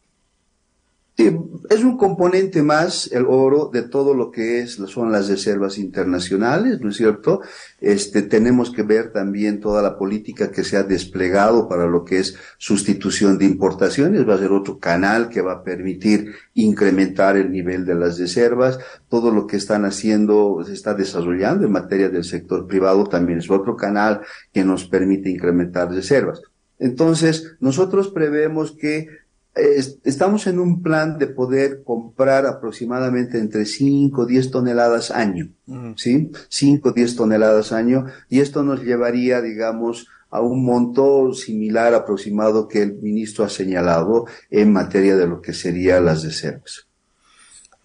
Sí, 1.16 1.30
es 1.70 1.84
un 1.84 1.96
componente 1.96 2.64
más 2.64 3.12
el 3.12 3.26
oro 3.28 3.70
de 3.72 3.84
todo 3.84 4.16
lo 4.16 4.32
que 4.32 4.62
es, 4.62 4.82
son 4.88 5.12
las 5.12 5.30
reservas 5.30 5.78
internacionales, 5.78 6.82
¿no 6.82 6.90
es 6.90 6.98
cierto? 6.98 7.42
Este, 7.80 8.24
tenemos 8.24 8.72
que 8.72 8.82
ver 8.82 9.12
también 9.12 9.60
toda 9.60 9.84
la 9.84 9.96
política 9.96 10.50
que 10.50 10.64
se 10.64 10.76
ha 10.76 10.82
desplegado 10.82 11.70
para 11.70 11.86
lo 11.86 12.04
que 12.04 12.18
es 12.18 12.36
sustitución 12.58 13.38
de 13.38 13.46
importaciones, 13.46 14.28
va 14.28 14.34
a 14.34 14.40
ser 14.40 14.52
otro 14.52 14.80
canal 14.80 15.30
que 15.30 15.42
va 15.42 15.54
a 15.54 15.64
permitir 15.64 16.34
incrementar 16.56 17.38
el 17.38 17.52
nivel 17.52 17.86
de 17.86 17.94
las 17.94 18.18
reservas, 18.18 18.80
todo 19.08 19.30
lo 19.30 19.46
que 19.46 19.58
están 19.58 19.86
haciendo, 19.86 20.64
se 20.66 20.74
está 20.74 20.96
desarrollando 20.96 21.68
en 21.68 21.74
materia 21.74 22.10
del 22.10 22.24
sector 22.24 22.66
privado 22.66 23.04
también 23.04 23.38
es 23.38 23.52
otro 23.52 23.76
canal 23.76 24.22
que 24.52 24.66
nos 24.66 24.86
permite 24.86 25.30
incrementar 25.30 25.92
reservas. 25.92 26.42
Entonces, 26.80 27.56
nosotros 27.60 28.10
prevemos 28.10 28.72
que 28.72 29.08
estamos 29.56 30.48
en 30.48 30.60
un 30.60 30.82
plan 30.82 31.20
de 31.20 31.28
poder 31.28 31.84
comprar 31.84 32.46
aproximadamente 32.46 33.38
entre 33.38 33.66
5 33.66 34.22
o 34.22 34.26
10 34.26 34.52
toneladas 34.52 35.12
año, 35.12 35.50
¿sí? 35.96 36.32
5 36.50 36.90
o 36.90 36.92
10 36.92 37.16
toneladas 37.16 37.72
año, 37.72 38.06
y 38.30 38.40
esto 38.40 38.64
nos 38.64 38.82
llevaría, 38.82 39.42
digamos, 39.42 40.08
a 40.32 40.42
un 40.42 40.66
monto 40.66 41.34
similar 41.36 41.94
aproximado 41.94 42.68
que 42.68 42.82
el 42.82 42.94
ministro 42.94 43.46
ha 43.46 43.50
señalado 43.50 44.26
en 44.50 44.74
materia 44.74 45.16
de 45.16 45.28
lo 45.28 45.40
que 45.42 45.54
serían 45.54 46.06
las 46.06 46.24
reservas. 46.24 46.88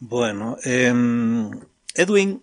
Bueno, 0.00 0.56
em, 0.64 1.50
Edwin, 1.94 2.40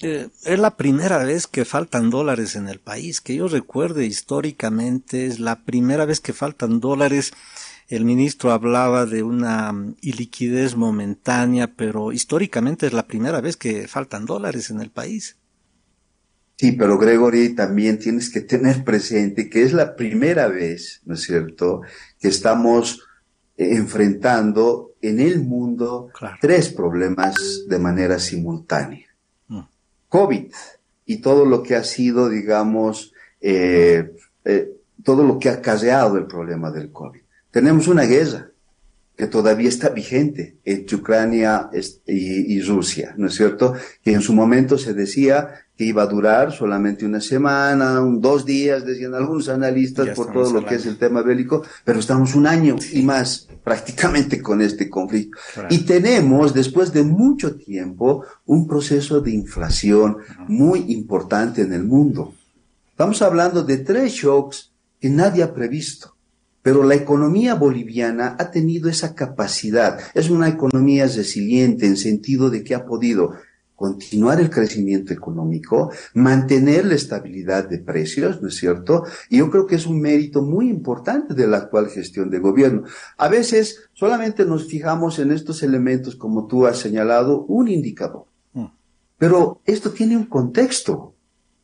eh, 0.00 0.28
es 0.44 0.58
la 0.58 0.76
primera 0.76 1.18
vez 1.18 1.46
que 1.46 1.66
faltan 1.66 2.08
dólares 2.08 2.56
en 2.56 2.66
el 2.66 2.78
país, 2.78 3.20
que 3.20 3.36
yo 3.36 3.46
recuerde 3.46 4.06
históricamente, 4.06 5.26
es 5.26 5.38
la 5.38 5.64
primera 5.64 6.06
vez 6.06 6.20
que 6.20 6.32
faltan 6.32 6.80
dólares 6.80 7.32
el 7.88 8.04
ministro 8.04 8.52
hablaba 8.52 9.06
de 9.06 9.22
una 9.22 9.72
mm, 9.72 9.96
iliquidez 10.00 10.76
momentánea, 10.76 11.74
pero 11.74 12.12
históricamente 12.12 12.86
es 12.86 12.92
la 12.92 13.06
primera 13.06 13.40
vez 13.40 13.56
que 13.56 13.88
faltan 13.88 14.26
dólares 14.26 14.70
en 14.70 14.80
el 14.80 14.90
país. 14.90 15.36
Sí, 16.56 16.72
pero 16.72 16.96
Gregory, 16.96 17.54
también 17.54 17.98
tienes 17.98 18.30
que 18.30 18.40
tener 18.40 18.84
presente 18.84 19.50
que 19.50 19.62
es 19.62 19.72
la 19.72 19.96
primera 19.96 20.48
vez, 20.48 21.02
¿no 21.04 21.14
es 21.14 21.22
cierto?, 21.22 21.82
que 22.20 22.28
estamos 22.28 23.02
eh, 23.56 23.74
enfrentando 23.76 24.92
en 25.00 25.18
el 25.20 25.40
mundo 25.40 26.10
tres 26.40 26.68
problemas 26.68 27.64
de 27.68 27.78
manera 27.78 28.18
simultánea. 28.18 29.06
Mm. 29.48 29.62
COVID 30.08 30.52
y 31.04 31.16
todo 31.16 31.44
lo 31.44 31.62
que 31.62 31.74
ha 31.74 31.84
sido, 31.84 32.28
digamos, 32.28 33.12
eh, 33.40 34.14
eh, 34.44 34.72
todo 35.02 35.24
lo 35.24 35.38
que 35.38 35.48
ha 35.48 35.54
acarreado 35.54 36.16
el 36.16 36.26
problema 36.26 36.70
del 36.70 36.92
COVID. 36.92 37.22
Tenemos 37.52 37.86
una 37.86 38.04
guerra 38.04 38.48
que 39.14 39.26
todavía 39.26 39.68
está 39.68 39.90
vigente 39.90 40.56
entre 40.64 40.96
Ucrania 40.96 41.68
y, 42.06 42.62
Rusia, 42.62 43.14
¿no 43.18 43.26
es 43.26 43.34
cierto? 43.34 43.74
Que 44.02 44.14
en 44.14 44.22
su 44.22 44.32
momento 44.32 44.78
se 44.78 44.94
decía 44.94 45.50
que 45.76 45.84
iba 45.84 46.02
a 46.02 46.06
durar 46.06 46.50
solamente 46.52 47.04
una 47.04 47.20
semana, 47.20 48.00
un, 48.00 48.22
dos 48.22 48.46
días, 48.46 48.86
decían 48.86 49.14
algunos 49.14 49.50
analistas 49.50 50.16
por 50.16 50.32
todo 50.32 50.50
lo 50.50 50.64
que 50.64 50.76
es 50.76 50.86
el 50.86 50.96
tema 50.96 51.20
bélico, 51.20 51.62
pero 51.84 52.00
estamos 52.00 52.34
un 52.34 52.46
año 52.46 52.76
y 52.90 53.02
más 53.02 53.48
prácticamente 53.62 54.40
con 54.40 54.62
este 54.62 54.88
conflicto. 54.88 55.38
Y 55.68 55.80
tenemos, 55.80 56.54
después 56.54 56.90
de 56.90 57.02
mucho 57.02 57.54
tiempo, 57.56 58.24
un 58.46 58.66
proceso 58.66 59.20
de 59.20 59.30
inflación 59.30 60.16
muy 60.48 60.86
importante 60.88 61.60
en 61.60 61.74
el 61.74 61.84
mundo. 61.84 62.32
Estamos 62.90 63.20
hablando 63.20 63.62
de 63.62 63.76
tres 63.76 64.12
shocks 64.14 64.72
que 64.98 65.10
nadie 65.10 65.42
ha 65.42 65.52
previsto. 65.52 66.11
Pero 66.62 66.84
la 66.84 66.94
economía 66.94 67.54
boliviana 67.54 68.36
ha 68.38 68.50
tenido 68.50 68.88
esa 68.88 69.14
capacidad. 69.14 69.98
Es 70.14 70.30
una 70.30 70.48
economía 70.48 71.06
resiliente 71.06 71.86
en 71.86 71.96
sentido 71.96 72.50
de 72.50 72.62
que 72.62 72.74
ha 72.74 72.86
podido 72.86 73.34
continuar 73.82 74.40
el 74.40 74.48
crecimiento 74.48 75.12
económico, 75.12 75.90
mantener 76.14 76.86
la 76.86 76.94
estabilidad 76.94 77.68
de 77.68 77.78
precios, 77.78 78.40
¿no 78.40 78.46
es 78.46 78.54
cierto? 78.54 79.02
Y 79.28 79.38
yo 79.38 79.50
creo 79.50 79.66
que 79.66 79.74
es 79.74 79.88
un 79.88 80.00
mérito 80.00 80.40
muy 80.40 80.68
importante 80.68 81.34
de 81.34 81.48
la 81.48 81.56
actual 81.56 81.88
gestión 81.88 82.30
de 82.30 82.38
gobierno. 82.38 82.84
A 83.18 83.26
veces 83.26 83.90
solamente 83.92 84.44
nos 84.44 84.68
fijamos 84.68 85.18
en 85.18 85.32
estos 85.32 85.64
elementos, 85.64 86.14
como 86.14 86.46
tú 86.46 86.64
has 86.66 86.78
señalado, 86.78 87.44
un 87.46 87.66
indicador. 87.66 88.26
Mm. 88.52 88.66
Pero 89.18 89.60
esto 89.64 89.90
tiene 89.90 90.16
un 90.16 90.26
contexto. 90.26 91.11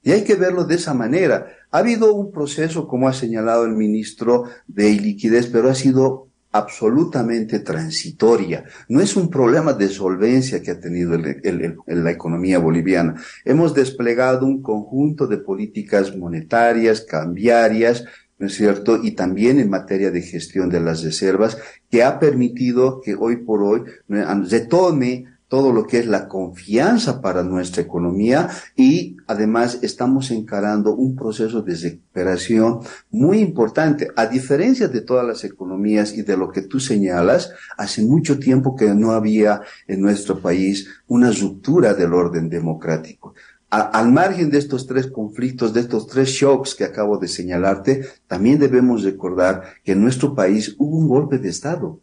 Y 0.09 0.13
hay 0.13 0.25
que 0.25 0.37
verlo 0.37 0.65
de 0.65 0.77
esa 0.77 0.95
manera. 0.95 1.49
Ha 1.71 1.81
habido 1.81 2.15
un 2.15 2.33
proceso, 2.33 2.89
como 2.89 3.09
ha 3.09 3.13
señalado 3.13 3.67
el 3.67 3.73
ministro, 3.73 4.45
de 4.67 4.89
iliquidez, 4.89 5.49
pero 5.49 5.69
ha 5.69 5.75
sido 5.75 6.29
absolutamente 6.51 7.59
transitoria. 7.59 8.65
No 8.89 9.03
es 9.03 9.17
un 9.17 9.29
problema 9.29 9.75
de 9.75 9.91
solvencia 9.91 10.63
que 10.63 10.71
ha 10.71 10.81
tenido 10.81 11.19
la 11.19 12.11
economía 12.11 12.59
boliviana. 12.59 13.17
Hemos 13.45 13.75
desplegado 13.75 14.47
un 14.47 14.63
conjunto 14.63 15.27
de 15.27 15.37
políticas 15.37 16.17
monetarias, 16.17 17.03
cambiarias, 17.03 18.07
¿no 18.39 18.47
es 18.47 18.55
cierto? 18.55 18.99
Y 19.03 19.11
también 19.11 19.61
en 19.61 19.69
materia 19.69 20.11
de 20.11 20.23
gestión 20.23 20.71
de 20.71 20.81
las 20.81 21.03
reservas, 21.03 21.59
que 21.91 22.03
ha 22.03 22.19
permitido 22.19 23.03
que 23.03 23.15
hoy 23.15 23.37
por 23.37 23.63
hoy 23.63 23.83
retome 24.09 25.27
todo 25.49 25.73
lo 25.73 25.87
que 25.87 25.99
es 25.99 26.07
la 26.07 26.29
confianza 26.29 27.21
para 27.23 27.43
nuestra 27.43 27.83
economía 27.83 28.51
y 28.77 29.17
además 29.27 29.79
estamos 29.83 30.31
encarando 30.31 30.95
un 30.95 31.17
proceso 31.17 31.63
de 31.63 31.75
recuperación 31.75 32.81
muy 33.11 33.39
importante. 33.39 34.09
A 34.15 34.27
diferencia 34.27 34.89
de 34.89 35.01
todas 35.01 35.27
las 35.27 35.45
economías 35.45 36.13
y 36.13 36.23
de 36.23 36.37
lo 36.37 36.51
que 36.51 36.63
tú 36.63 36.79
señalas, 36.81 37.53
hace 37.79 38.03
mucho 38.03 38.39
tiempo 38.39 38.77
que 38.77 38.95
no 38.95 39.13
había 39.13 39.63
en 39.87 40.03
nuestro 40.03 40.41
país 40.41 40.89
una 41.07 41.31
ruptura 41.31 41.95
del 41.95 42.13
orden 42.13 42.49
democrático. 42.49 43.35
al 43.71 44.11
margen 44.11 44.49
de 44.51 44.57
estos 44.57 44.87
tres 44.87 45.09
conflictos, 45.09 45.75
de 45.75 45.81
estos 45.81 46.07
tres 46.07 46.31
shocks 46.31 46.75
que 46.75 46.85
acabo 46.85 47.19
de 47.19 47.29
señalarte, 47.29 48.03
también 48.27 48.59
debemos 48.59 49.03
recordar 49.03 49.63
que 49.85 49.93
en 49.93 50.01
nuestro 50.01 50.35
país 50.35 50.75
hubo 50.79 50.97
un 50.97 51.07
golpe 51.07 51.37
de 51.39 51.51
Estado 51.51 52.01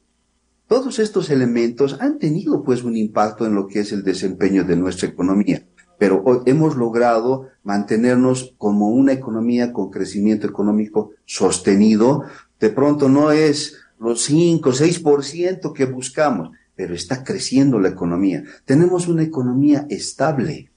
todos 0.67 0.99
estos 0.99 1.29
elementos 1.29 1.97
han 1.99 2.17
tenido 2.17 2.63
pues 2.63 2.83
un 2.83 2.97
impacto 2.97 3.45
en 3.45 3.55
lo 3.55 3.67
que 3.67 3.81
es 3.81 3.91
el 3.91 4.03
desempeño 4.03 4.63
de 4.63 4.75
nuestra 4.75 5.07
economía, 5.07 5.65
pero 5.97 6.21
hoy 6.25 6.39
hemos 6.45 6.75
logrado 6.75 7.47
mantenernos 7.63 8.55
como 8.57 8.89
una 8.89 9.13
economía 9.13 9.71
con 9.71 9.91
crecimiento 9.91 10.47
económico 10.47 11.11
sostenido. 11.25 12.23
De 12.59 12.69
pronto 12.69 13.09
no 13.09 13.31
es 13.31 13.77
los 13.99 14.23
5, 14.23 14.71
6% 14.71 15.73
que 15.73 15.85
buscamos, 15.85 16.51
pero 16.75 16.93
está 16.93 17.23
creciendo 17.23 17.79
la 17.79 17.89
economía. 17.89 18.43
Tenemos 18.65 19.07
una 19.07 19.23
economía 19.23 19.85
estable. 19.89 20.71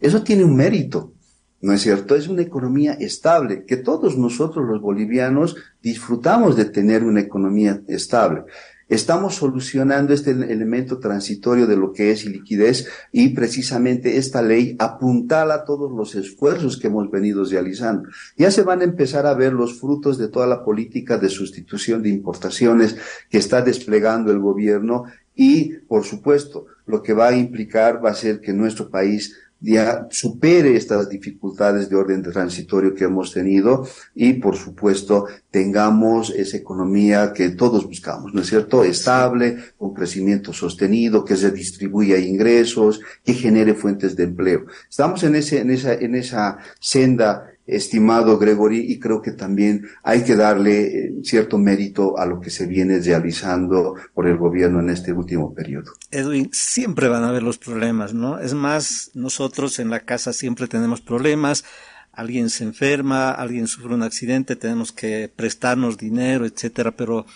Eso 0.00 0.22
tiene 0.22 0.44
un 0.44 0.56
mérito. 0.56 1.12
¿No 1.60 1.72
es 1.72 1.80
cierto? 1.80 2.14
Es 2.14 2.28
una 2.28 2.42
economía 2.42 2.92
estable, 2.92 3.64
que 3.64 3.78
todos 3.78 4.18
nosotros 4.18 4.66
los 4.66 4.80
bolivianos 4.80 5.56
disfrutamos 5.82 6.54
de 6.54 6.66
tener 6.66 7.02
una 7.02 7.20
economía 7.20 7.80
estable. 7.88 8.44
Estamos 8.88 9.34
solucionando 9.34 10.14
este 10.14 10.30
elemento 10.30 10.98
transitorio 10.98 11.66
de 11.66 11.76
lo 11.76 11.92
que 11.92 12.12
es 12.12 12.24
liquidez 12.24 12.86
y 13.10 13.30
precisamente 13.30 14.16
esta 14.16 14.42
ley 14.42 14.76
apuntala 14.78 15.64
todos 15.64 15.90
los 15.90 16.14
esfuerzos 16.14 16.76
que 16.76 16.86
hemos 16.86 17.10
venido 17.10 17.44
realizando. 17.44 18.08
Ya 18.36 18.52
se 18.52 18.62
van 18.62 18.82
a 18.82 18.84
empezar 18.84 19.26
a 19.26 19.34
ver 19.34 19.52
los 19.52 19.80
frutos 19.80 20.18
de 20.18 20.28
toda 20.28 20.46
la 20.46 20.64
política 20.64 21.18
de 21.18 21.28
sustitución 21.28 22.04
de 22.04 22.10
importaciones 22.10 22.96
que 23.28 23.38
está 23.38 23.60
desplegando 23.60 24.30
el 24.30 24.38
gobierno 24.38 25.06
y, 25.34 25.74
por 25.88 26.04
supuesto, 26.04 26.66
lo 26.86 27.02
que 27.02 27.12
va 27.12 27.28
a 27.28 27.36
implicar 27.36 28.04
va 28.04 28.10
a 28.10 28.14
ser 28.14 28.40
que 28.40 28.52
nuestro 28.52 28.88
país 28.88 29.36
ya 29.60 30.06
supere 30.10 30.76
estas 30.76 31.08
dificultades 31.08 31.88
de 31.88 31.96
orden 31.96 32.22
transitorio 32.22 32.94
que 32.94 33.04
hemos 33.04 33.32
tenido 33.32 33.86
y, 34.14 34.34
por 34.34 34.56
supuesto, 34.56 35.26
tengamos 35.50 36.30
esa 36.30 36.58
economía 36.58 37.32
que 37.32 37.50
todos 37.50 37.86
buscamos, 37.86 38.34
¿no 38.34 38.42
es 38.42 38.48
cierto? 38.48 38.84
Estable, 38.84 39.56
con 39.78 39.94
crecimiento 39.94 40.52
sostenido, 40.52 41.24
que 41.24 41.36
se 41.36 41.50
distribuya 41.50 42.18
ingresos, 42.18 43.00
que 43.24 43.34
genere 43.34 43.74
fuentes 43.74 44.14
de 44.14 44.24
empleo. 44.24 44.66
Estamos 44.88 45.22
en 45.24 45.36
ese, 45.36 45.60
en 45.60 45.70
esa, 45.70 45.94
en 45.94 46.14
esa 46.14 46.58
senda 46.78 47.55
estimado 47.66 48.38
Gregory, 48.38 48.80
y 48.92 48.98
creo 48.98 49.20
que 49.20 49.32
también 49.32 49.88
hay 50.02 50.22
que 50.22 50.36
darle 50.36 50.86
eh, 50.86 51.14
cierto 51.22 51.58
mérito 51.58 52.18
a 52.18 52.26
lo 52.26 52.40
que 52.40 52.50
se 52.50 52.66
viene 52.66 53.00
realizando 53.00 53.94
por 54.14 54.26
el 54.26 54.36
gobierno 54.36 54.80
en 54.80 54.90
este 54.90 55.12
último 55.12 55.52
periodo. 55.52 55.92
Edwin, 56.10 56.50
siempre 56.52 57.08
van 57.08 57.24
a 57.24 57.28
haber 57.28 57.42
los 57.42 57.58
problemas, 57.58 58.14
¿no? 58.14 58.38
Es 58.38 58.54
más, 58.54 59.10
nosotros 59.14 59.78
en 59.78 59.90
la 59.90 60.00
casa 60.00 60.32
siempre 60.32 60.68
tenemos 60.68 61.00
problemas, 61.00 61.64
alguien 62.12 62.50
se 62.50 62.64
enferma, 62.64 63.30
alguien 63.30 63.66
sufre 63.66 63.94
un 63.94 64.02
accidente, 64.02 64.56
tenemos 64.56 64.92
que 64.92 65.30
prestarnos 65.34 65.98
dinero, 65.98 66.46
etcétera, 66.46 66.92
pero 66.92 67.26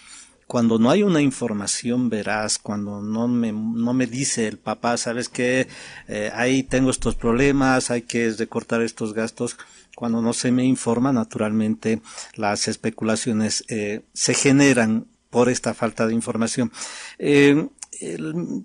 cuando 0.47 0.81
no 0.81 0.91
hay 0.91 1.05
una 1.05 1.23
información 1.23 2.09
veraz, 2.09 2.59
cuando 2.59 3.01
no 3.01 3.29
me, 3.29 3.53
no 3.53 3.95
me 3.95 4.09
dice 4.09 4.49
el 4.49 4.59
papá, 4.59 4.97
sabes 4.97 5.29
que 5.29 5.69
eh, 6.09 6.33
ahí 6.35 6.65
tengo 6.65 6.91
estos 6.91 7.15
problemas, 7.15 7.93
hay 7.93 8.03
que 8.03 8.31
recortar 8.33 8.83
estos 8.83 9.15
gastos, 9.15 9.57
cuando 10.01 10.23
no 10.23 10.33
se 10.33 10.51
me 10.51 10.65
informa, 10.65 11.13
naturalmente 11.13 12.01
las 12.35 12.69
especulaciones 12.69 13.65
eh, 13.69 14.01
se 14.15 14.33
generan 14.33 15.09
por 15.29 15.51
esta 15.51 15.75
falta 15.75 16.07
de 16.07 16.15
información. 16.15 16.73
Eh, 17.19 17.69
el 18.01 18.65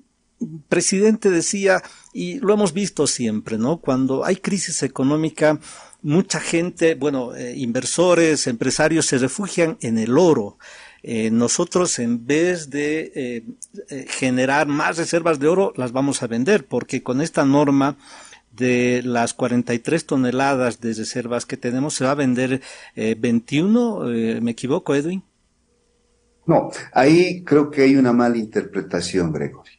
presidente 0.69 1.29
decía, 1.29 1.83
y 2.13 2.39
lo 2.39 2.53
hemos 2.53 2.71
visto 2.71 3.05
siempre, 3.05 3.57
¿no? 3.57 3.81
Cuando 3.81 4.23
hay 4.23 4.37
crisis 4.37 4.81
económica, 4.81 5.59
mucha 6.01 6.39
gente, 6.39 6.95
bueno, 6.95 7.35
eh, 7.35 7.53
inversores, 7.57 8.47
empresarios 8.47 9.05
se 9.05 9.17
refugian 9.17 9.77
en 9.81 9.97
el 9.97 10.17
oro. 10.17 10.57
nosotros 11.31 11.99
en 11.99 12.25
vez 12.25 12.69
de 12.69 13.43
generar 14.19 14.65
más 14.67 14.97
reservas 14.97 15.37
de 15.37 15.47
oro, 15.47 15.73
las 15.75 15.91
vamos 15.91 16.23
a 16.23 16.27
vender, 16.27 16.65
porque 16.65 17.03
con 17.03 17.21
esta 17.21 17.45
norma 17.45 17.97
de 18.55 19.01
las 19.03 19.33
43 19.33 20.05
toneladas 20.05 20.81
de 20.81 20.93
reservas 20.93 21.45
que 21.45 21.57
tenemos, 21.57 21.95
se 21.95 22.05
va 22.05 22.11
a 22.11 22.15
vender 22.15 22.61
21, 22.95 24.11
eh, 24.11 24.41
¿me 24.41 24.51
equivoco, 24.51 24.95
Edwin? 24.95 25.23
No, 26.45 26.69
ahí 26.93 27.43
creo 27.43 27.71
que 27.71 27.81
hay 27.81 27.95
una 27.95 28.13
mala 28.13 28.37
interpretación, 28.37 29.31
Gregory. 29.31 29.71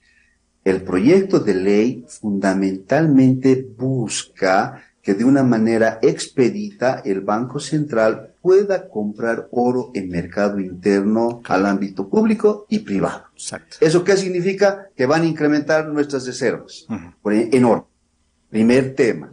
El 0.65 0.83
proyecto 0.83 1.39
de 1.39 1.55
ley 1.55 2.05
fundamentalmente 2.09 3.65
busca 3.79 4.83
que 5.01 5.15
de 5.15 5.25
una 5.25 5.45
manera 5.45 6.01
expedita 6.03 7.03
el 7.05 7.21
Banco 7.21 7.61
Central 7.61 8.35
pueda 8.43 8.89
comprar 8.89 9.47
oro 9.53 9.93
en 9.95 10.09
mercado 10.09 10.59
interno 10.59 11.41
al 11.45 11.67
ámbito 11.67 12.09
público 12.09 12.67
y 12.69 12.81
privado. 12.81 13.27
Exacto. 13.33 13.77
¿Eso 13.81 14.03
qué 14.03 14.17
significa? 14.17 14.89
Que 14.97 15.07
van 15.07 15.23
a 15.23 15.27
incrementar 15.27 15.87
nuestras 15.87 16.27
reservas 16.27 16.87
en 17.25 17.65
oro. 17.65 17.89
Primer 18.51 18.95
tema. 18.95 19.33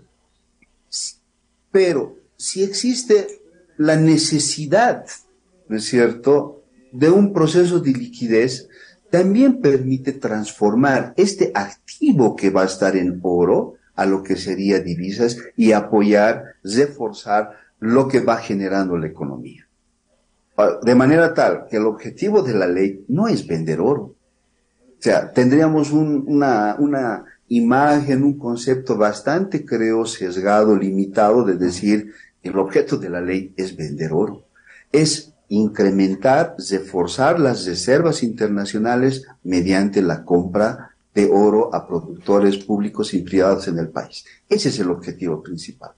Pero 1.71 2.17
si 2.35 2.63
existe 2.63 3.41
la 3.77 3.95
necesidad, 3.95 5.05
¿no 5.67 5.77
es 5.77 5.85
cierto?, 5.85 6.63
de 6.91 7.09
un 7.09 7.33
proceso 7.33 7.79
de 7.79 7.91
liquidez, 7.91 8.69
también 9.09 9.61
permite 9.61 10.13
transformar 10.13 11.13
este 11.17 11.51
activo 11.53 12.35
que 12.35 12.49
va 12.49 12.63
a 12.63 12.65
estar 12.65 12.95
en 12.95 13.19
oro 13.23 13.75
a 13.95 14.05
lo 14.05 14.23
que 14.23 14.35
sería 14.35 14.79
divisas 14.79 15.37
y 15.55 15.71
apoyar, 15.71 16.55
reforzar 16.63 17.57
lo 17.79 18.07
que 18.07 18.19
va 18.19 18.37
generando 18.37 18.97
la 18.97 19.07
economía. 19.07 19.67
Ah, 20.57 20.79
de 20.81 20.95
manera 20.95 21.33
tal 21.33 21.65
que 21.69 21.77
el 21.77 21.85
objetivo 21.85 22.43
de 22.43 22.53
la 22.53 22.67
ley 22.67 23.05
no 23.07 23.27
es 23.27 23.45
vender 23.45 23.81
oro. 23.81 24.03
O 24.03 25.01
sea, 25.03 25.31
tendríamos 25.31 25.91
una, 25.91 26.75
una 26.79 27.25
imagen, 27.55 28.23
un 28.23 28.37
concepto 28.37 28.97
bastante, 28.97 29.65
creo, 29.65 30.05
sesgado, 30.05 30.75
limitado 30.75 31.43
de 31.43 31.55
decir 31.55 32.13
el 32.41 32.57
objeto 32.57 32.97
de 32.97 33.09
la 33.09 33.21
ley 33.21 33.53
es 33.55 33.75
vender 33.75 34.11
oro. 34.11 34.45
Es 34.91 35.33
incrementar, 35.49 36.55
reforzar 36.69 37.39
las 37.39 37.65
reservas 37.65 38.23
internacionales 38.23 39.25
mediante 39.43 40.01
la 40.01 40.23
compra 40.23 40.91
de 41.13 41.29
oro 41.31 41.73
a 41.75 41.87
productores 41.87 42.57
públicos 42.57 43.13
y 43.13 43.19
privados 43.19 43.67
en 43.67 43.77
el 43.77 43.89
país. 43.89 44.25
Ese 44.49 44.69
es 44.69 44.79
el 44.79 44.89
objetivo 44.89 45.43
principal. 45.43 45.91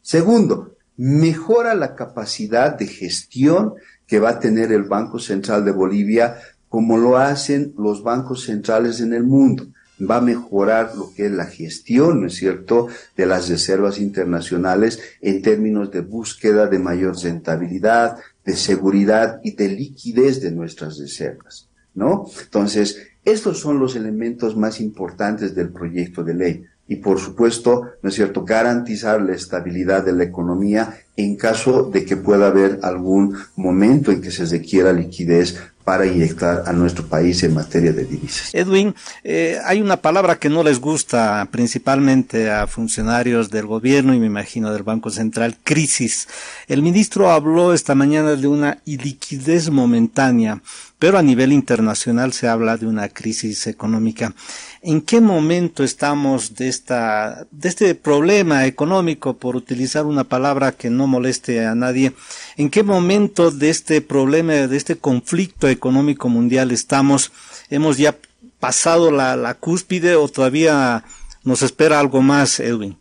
Segundo, 0.00 0.76
mejora 0.96 1.74
la 1.74 1.94
capacidad 1.94 2.78
de 2.78 2.86
gestión 2.86 3.74
que 4.06 4.20
va 4.20 4.30
a 4.30 4.40
tener 4.40 4.70
el 4.70 4.84
Banco 4.84 5.18
Central 5.18 5.64
de 5.64 5.72
Bolivia 5.72 6.36
como 6.68 6.96
lo 6.96 7.16
hacen 7.16 7.74
los 7.76 8.02
bancos 8.02 8.44
centrales 8.44 9.00
en 9.00 9.12
el 9.12 9.24
mundo. 9.24 9.66
Va 10.08 10.16
a 10.16 10.20
mejorar 10.20 10.92
lo 10.96 11.12
que 11.14 11.26
es 11.26 11.32
la 11.32 11.46
gestión, 11.46 12.20
¿no 12.20 12.26
es 12.28 12.34
cierto?, 12.36 12.88
de 13.16 13.26
las 13.26 13.48
reservas 13.48 13.98
internacionales 13.98 15.00
en 15.20 15.42
términos 15.42 15.90
de 15.90 16.00
búsqueda 16.00 16.66
de 16.66 16.78
mayor 16.78 17.16
rentabilidad, 17.20 18.16
de 18.44 18.56
seguridad 18.56 19.40
y 19.44 19.54
de 19.54 19.68
liquidez 19.68 20.40
de 20.40 20.52
nuestras 20.52 20.98
reservas, 20.98 21.68
¿no? 21.94 22.26
Entonces, 22.42 22.96
estos 23.24 23.60
son 23.60 23.78
los 23.78 23.96
elementos 23.96 24.56
más 24.56 24.80
importantes 24.80 25.54
del 25.54 25.70
proyecto 25.70 26.24
de 26.24 26.34
ley. 26.34 26.64
Y 26.88 26.96
por 26.96 27.20
supuesto, 27.20 27.92
¿no 28.02 28.08
es 28.08 28.16
cierto?, 28.16 28.44
garantizar 28.44 29.22
la 29.22 29.34
estabilidad 29.34 30.04
de 30.04 30.12
la 30.12 30.24
economía 30.24 30.98
en 31.16 31.36
caso 31.36 31.84
de 31.84 32.04
que 32.04 32.16
pueda 32.16 32.48
haber 32.48 32.80
algún 32.82 33.36
momento 33.54 34.10
en 34.10 34.20
que 34.20 34.32
se 34.32 34.44
requiera 34.46 34.92
liquidez 34.92 35.56
para 35.84 36.06
inyectar 36.06 36.64
a 36.66 36.72
nuestro 36.72 37.06
país 37.06 37.42
en 37.42 37.54
materia 37.54 37.92
de 37.92 38.04
divisas. 38.04 38.54
Edwin, 38.54 38.94
eh, 39.24 39.58
hay 39.64 39.80
una 39.80 39.96
palabra 39.96 40.38
que 40.38 40.48
no 40.48 40.62
les 40.62 40.78
gusta 40.78 41.48
principalmente 41.50 42.50
a 42.50 42.66
funcionarios 42.66 43.50
del 43.50 43.66
gobierno 43.66 44.14
y 44.14 44.20
me 44.20 44.26
imagino 44.26 44.72
del 44.72 44.82
Banco 44.82 45.10
Central, 45.10 45.56
crisis. 45.64 46.28
El 46.68 46.82
ministro 46.82 47.30
habló 47.30 47.72
esta 47.72 47.94
mañana 47.94 48.36
de 48.36 48.46
una 48.46 48.78
iliquidez 48.84 49.70
momentánea, 49.70 50.62
pero 51.00 51.16
a 51.16 51.22
nivel 51.22 51.50
internacional 51.50 52.34
se 52.34 52.46
habla 52.46 52.76
de 52.76 52.86
una 52.86 53.08
crisis 53.08 53.66
económica. 53.66 54.34
¿En 54.82 55.00
qué 55.00 55.22
momento 55.22 55.82
estamos 55.82 56.54
de 56.56 56.68
esta, 56.68 57.46
de 57.50 57.68
este 57.70 57.94
problema 57.94 58.66
económico, 58.66 59.38
por 59.38 59.56
utilizar 59.56 60.04
una 60.04 60.24
palabra 60.24 60.72
que 60.72 60.90
no 60.90 61.06
moleste 61.06 61.64
a 61.64 61.74
nadie? 61.74 62.12
¿En 62.58 62.68
qué 62.68 62.82
momento 62.82 63.50
de 63.50 63.70
este 63.70 64.02
problema, 64.02 64.52
de 64.52 64.76
este 64.76 64.96
conflicto 64.96 65.68
económico 65.68 66.28
mundial 66.28 66.70
estamos? 66.70 67.32
¿Hemos 67.70 67.96
ya 67.96 68.18
pasado 68.60 69.10
la, 69.10 69.36
la 69.36 69.54
cúspide 69.54 70.16
o 70.16 70.28
todavía 70.28 71.02
nos 71.44 71.62
espera 71.62 71.98
algo 71.98 72.20
más, 72.20 72.60
Edwin? 72.60 72.98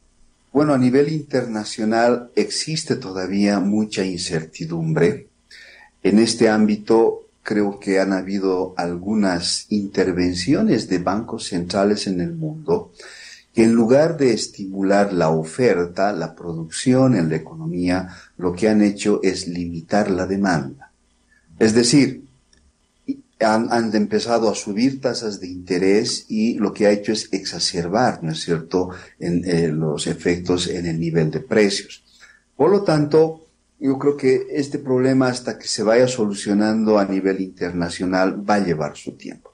Bueno, 0.54 0.74
a 0.74 0.78
nivel 0.78 1.12
internacional 1.12 2.32
existe 2.38 2.96
todavía 2.96 3.60
mucha 3.60 4.06
incertidumbre. 4.06 5.28
En 6.02 6.18
este 6.18 6.48
ámbito 6.48 7.26
creo 7.44 7.80
que 7.80 8.00
han 8.00 8.14
habido 8.14 8.74
algunas 8.78 9.66
intervenciones 9.70 10.88
de 10.90 11.00
bancos 11.00 11.48
centrales 11.48 12.08
en 12.08 12.22
el 12.22 12.34
mundo 12.34 12.92
que 13.54 13.64
en 13.64 13.74
lugar 13.74 14.18
de 14.18 14.34
estimular 14.34 15.12
la 15.12 15.30
oferta, 15.30 16.12
la 16.14 16.36
producción 16.36 17.16
en 17.16 17.30
la 17.30 17.38
economía, 17.38 18.10
lo 18.38 18.54
que 18.54 18.70
han 18.70 18.82
hecho 18.82 19.20
es 19.24 19.48
limitar 19.48 20.12
la 20.12 20.28
demanda. 20.28 20.92
Es 21.58 21.74
decir, 21.74 22.30
han, 23.40 23.96
empezado 23.96 24.50
a 24.50 24.56
subir 24.56 25.02
tasas 25.02 25.40
de 25.40 25.48
interés 25.48 26.26
y 26.30 26.56
lo 26.56 26.74
que 26.74 26.88
ha 26.88 26.92
hecho 26.92 27.12
es 27.12 27.30
exacerbar, 27.32 28.24
¿no 28.24 28.32
es 28.32 28.42
cierto?, 28.42 28.90
en, 29.20 29.44
eh, 29.46 29.70
los 29.70 30.08
efectos 30.08 30.68
en 30.68 30.86
el 30.86 31.00
nivel 31.00 31.32
de 31.32 31.40
precios. 31.40 32.04
Por 32.56 32.70
lo 32.70 32.84
tanto, 32.84 33.46
yo 33.80 33.98
creo 33.98 34.18
que 34.18 34.48
este 34.52 34.80
problema 34.80 35.28
hasta 35.28 35.58
que 35.58 35.68
se 35.68 35.84
vaya 35.84 36.08
solucionando 36.08 37.00
a 37.00 37.06
nivel 37.06 37.42
internacional 37.42 38.48
va 38.48 38.56
a 38.56 38.66
llevar 38.66 38.98
su 38.98 39.14
tiempo. 39.14 39.54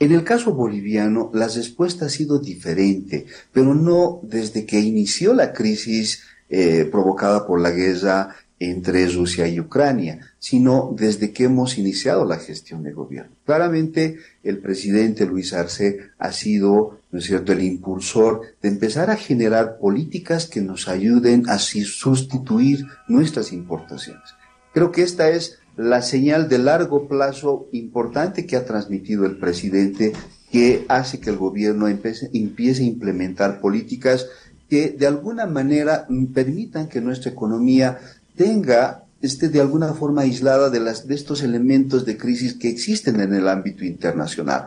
En 0.00 0.12
el 0.12 0.22
caso 0.22 0.54
boliviano, 0.54 1.30
la 1.34 1.48
respuesta 1.48 2.06
ha 2.06 2.08
sido 2.08 2.38
diferente, 2.38 3.26
pero 3.52 3.74
no 3.74 4.20
desde 4.22 4.64
que 4.64 4.78
inició 4.78 5.34
la 5.34 5.52
crisis 5.52 6.22
eh, 6.48 6.88
provocada 6.90 7.46
por 7.46 7.60
la 7.60 7.72
guerra 7.72 8.36
entre 8.60 9.08
Rusia 9.08 9.46
y 9.46 9.60
Ucrania, 9.60 10.20
sino 10.38 10.94
desde 10.96 11.32
que 11.32 11.44
hemos 11.44 11.78
iniciado 11.78 12.24
la 12.24 12.38
gestión 12.38 12.82
de 12.82 12.92
gobierno. 12.92 13.34
Claramente, 13.44 14.18
el 14.42 14.58
presidente 14.58 15.26
Luis 15.26 15.52
Arce 15.52 16.10
ha 16.18 16.32
sido, 16.32 16.97
¿no 17.10 17.18
es 17.18 17.24
cierto?, 17.24 17.52
el 17.52 17.62
impulsor 17.62 18.42
de 18.60 18.68
empezar 18.68 19.10
a 19.10 19.16
generar 19.16 19.78
políticas 19.78 20.46
que 20.46 20.60
nos 20.60 20.88
ayuden 20.88 21.48
a 21.48 21.58
sustituir 21.58 22.86
nuestras 23.08 23.52
importaciones. 23.52 24.34
Creo 24.72 24.92
que 24.92 25.02
esta 25.02 25.30
es 25.30 25.58
la 25.76 26.02
señal 26.02 26.48
de 26.48 26.58
largo 26.58 27.08
plazo 27.08 27.68
importante 27.72 28.46
que 28.46 28.56
ha 28.56 28.64
transmitido 28.64 29.26
el 29.26 29.38
presidente 29.38 30.12
que 30.50 30.84
hace 30.88 31.20
que 31.20 31.30
el 31.30 31.36
gobierno 31.36 31.88
empiece, 31.88 32.26
a 32.32 32.84
implementar 32.86 33.60
políticas 33.60 34.26
que 34.68 34.90
de 34.90 35.06
alguna 35.06 35.46
manera 35.46 36.06
permitan 36.34 36.88
que 36.88 37.00
nuestra 37.00 37.30
economía 37.30 37.98
tenga 38.36 39.04
esté 39.20 39.48
de 39.48 39.60
alguna 39.60 39.94
forma 39.94 40.22
aislada 40.22 40.70
de, 40.70 40.80
las, 40.80 41.06
de 41.08 41.14
estos 41.14 41.42
elementos 41.42 42.04
de 42.04 42.16
crisis 42.16 42.54
que 42.54 42.68
existen 42.68 43.20
en 43.20 43.34
el 43.34 43.48
ámbito 43.48 43.84
internacional. 43.84 44.66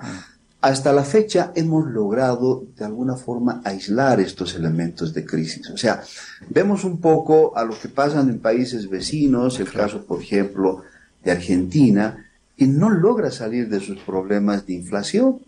Hasta 0.61 0.93
la 0.93 1.03
fecha 1.03 1.51
hemos 1.55 1.87
logrado 1.87 2.65
de 2.77 2.85
alguna 2.85 3.15
forma 3.15 3.61
aislar 3.65 4.19
estos 4.19 4.53
elementos 4.53 5.11
de 5.11 5.25
crisis. 5.25 5.67
O 5.71 5.77
sea, 5.77 6.03
vemos 6.49 6.83
un 6.83 7.01
poco 7.01 7.57
a 7.57 7.65
lo 7.65 7.77
que 7.79 7.89
pasa 7.89 8.19
en 8.19 8.39
países 8.39 8.87
vecinos, 8.87 9.59
el 9.59 9.71
caso, 9.71 10.05
por 10.05 10.21
ejemplo, 10.21 10.83
de 11.23 11.31
Argentina, 11.31 12.29
que 12.55 12.67
no 12.67 12.91
logra 12.91 13.31
salir 13.31 13.69
de 13.69 13.79
sus 13.79 13.99
problemas 14.01 14.67
de 14.67 14.73
inflación, 14.73 15.39